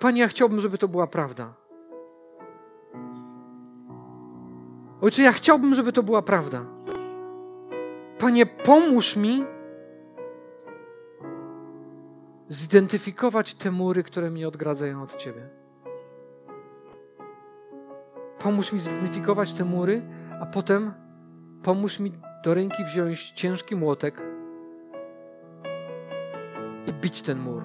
[0.00, 1.54] Panie, ja chciałbym, żeby to była prawda.
[5.00, 6.64] Ojcze, ja chciałbym, żeby to była prawda.
[8.18, 9.44] Panie, pomóż mi
[12.48, 15.48] zidentyfikować te mury, które mnie odgradzają od Ciebie.
[18.38, 20.02] Pomóż mi zidentyfikować te mury,
[20.40, 20.92] a potem
[21.62, 22.12] pomóż mi
[22.48, 24.22] do ręki wziąć ciężki młotek
[26.86, 27.62] i bić ten mur,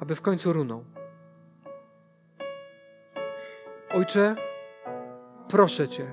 [0.00, 0.84] aby w końcu runął.
[3.94, 4.36] Ojcze,
[5.48, 6.06] proszę Cię.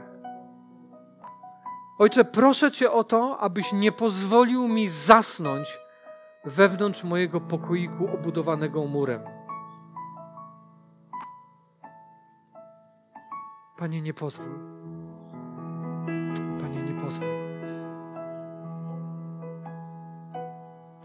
[2.00, 5.80] Ojcze, proszę Cię o to, abyś nie pozwolił mi zasnąć
[6.46, 9.22] wewnątrz mojego pokoiku obudowanego murem.
[13.78, 14.73] Panie, nie pozwól.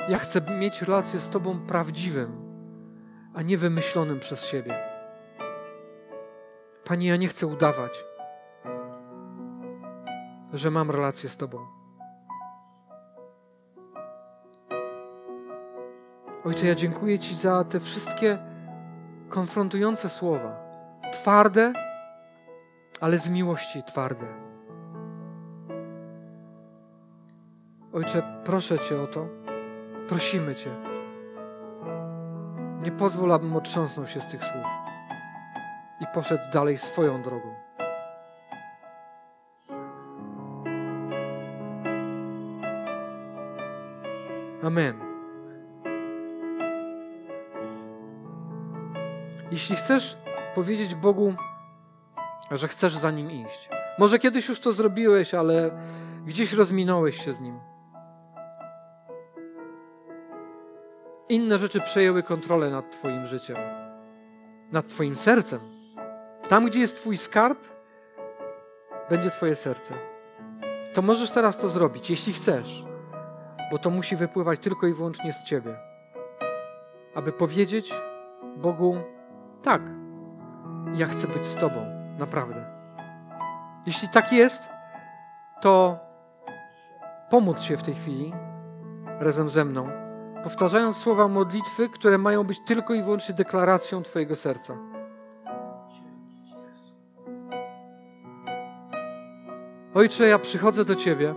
[0.09, 2.37] Ja chcę mieć relację z Tobą prawdziwym,
[3.35, 4.79] a nie wymyślonym przez siebie.
[6.85, 8.05] Panie, ja nie chcę udawać,
[10.53, 11.59] że mam relację z Tobą.
[16.45, 18.39] Ojcze, ja dziękuję Ci za te wszystkie
[19.29, 20.57] konfrontujące słowa.
[21.13, 21.73] Twarde,
[23.01, 24.48] ale z miłości twarde.
[27.93, 29.29] Ojcze, proszę Cię o to.
[30.09, 30.71] Prosimy Cię.
[32.83, 34.65] Nie pozwól, abym otrząsnął się z tych słów
[36.01, 37.55] i poszedł dalej swoją drogą.
[44.63, 45.01] Amen.
[49.51, 50.17] Jeśli chcesz
[50.55, 51.35] powiedzieć Bogu,
[52.51, 53.69] że chcesz za nim iść,
[53.99, 55.71] może kiedyś już to zrobiłeś, ale
[56.27, 57.59] gdzieś rozminąłeś się z nim.
[61.29, 63.57] Inne rzeczy przejęły kontrolę nad Twoim życiem,
[64.73, 65.61] nad Twoim sercem.
[66.49, 67.59] Tam, gdzie jest Twój skarb,
[69.11, 69.95] będzie Twoje serce.
[70.95, 72.85] To możesz teraz to zrobić, jeśli chcesz,
[73.71, 75.77] bo to musi wypływać tylko i wyłącznie z Ciebie.
[77.15, 77.95] Aby powiedzieć
[78.57, 78.97] Bogu:
[79.63, 79.83] Tak,
[80.95, 81.87] ja chcę być z Tobą,
[82.19, 82.65] naprawdę.
[83.87, 84.63] Jeśli tak jest,
[85.61, 85.99] to
[87.31, 88.33] pomóc się w tej chwili
[89.21, 90.08] razem ze mną,
[90.43, 94.77] powtarzając słowa modlitwy, które mają być tylko i wyłącznie deklaracją Twojego serca.
[99.95, 101.35] Ojcze, ja przychodzę do Ciebie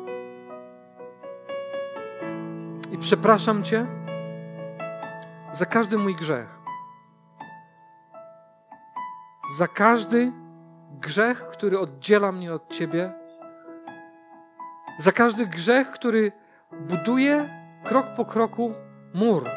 [2.91, 3.85] i przepraszam Cię
[5.51, 6.47] za każdy mój grzech.
[9.57, 10.31] Za każdy
[10.99, 13.11] grzech, który oddziela mnie od Ciebie.
[14.97, 16.31] Za każdy grzech, który
[16.89, 17.49] buduje
[17.83, 18.73] krok po kroku
[19.13, 19.49] mur,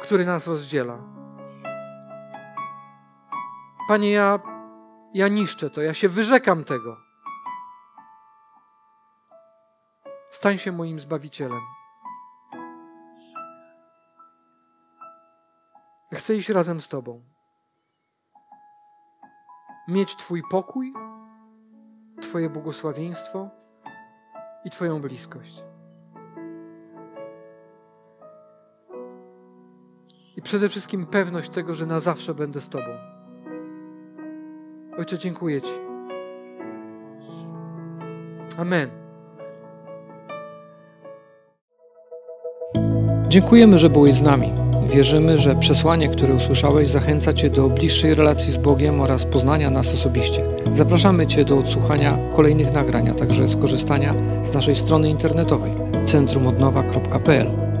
[0.00, 0.98] który nas rozdziela.
[3.88, 4.40] Panie, ja,
[5.14, 6.96] ja niszczę to, ja się wyrzekam tego.
[10.30, 11.60] Stań się moim zbawicielem.
[16.12, 17.22] Chcę iść razem z Tobą.
[19.88, 20.92] Mieć Twój pokój,
[22.22, 23.50] Twoje błogosławieństwo
[24.64, 25.71] i Twoją bliskość.
[30.36, 32.88] I przede wszystkim pewność tego, że na zawsze będę z Tobą.
[34.98, 35.72] Ojcze, dziękuję Ci.
[38.58, 38.88] Amen.
[43.28, 44.52] Dziękujemy, że byłeś z nami.
[44.94, 49.94] Wierzymy, że przesłanie, które usłyszałeś, zachęca Cię do bliższej relacji z Bogiem oraz poznania nas
[49.94, 50.44] osobiście.
[50.74, 54.14] Zapraszamy Cię do odsłuchania kolejnych nagrań, a także skorzystania
[54.44, 55.72] z naszej strony internetowej
[56.06, 57.71] centrumodnowa.pl.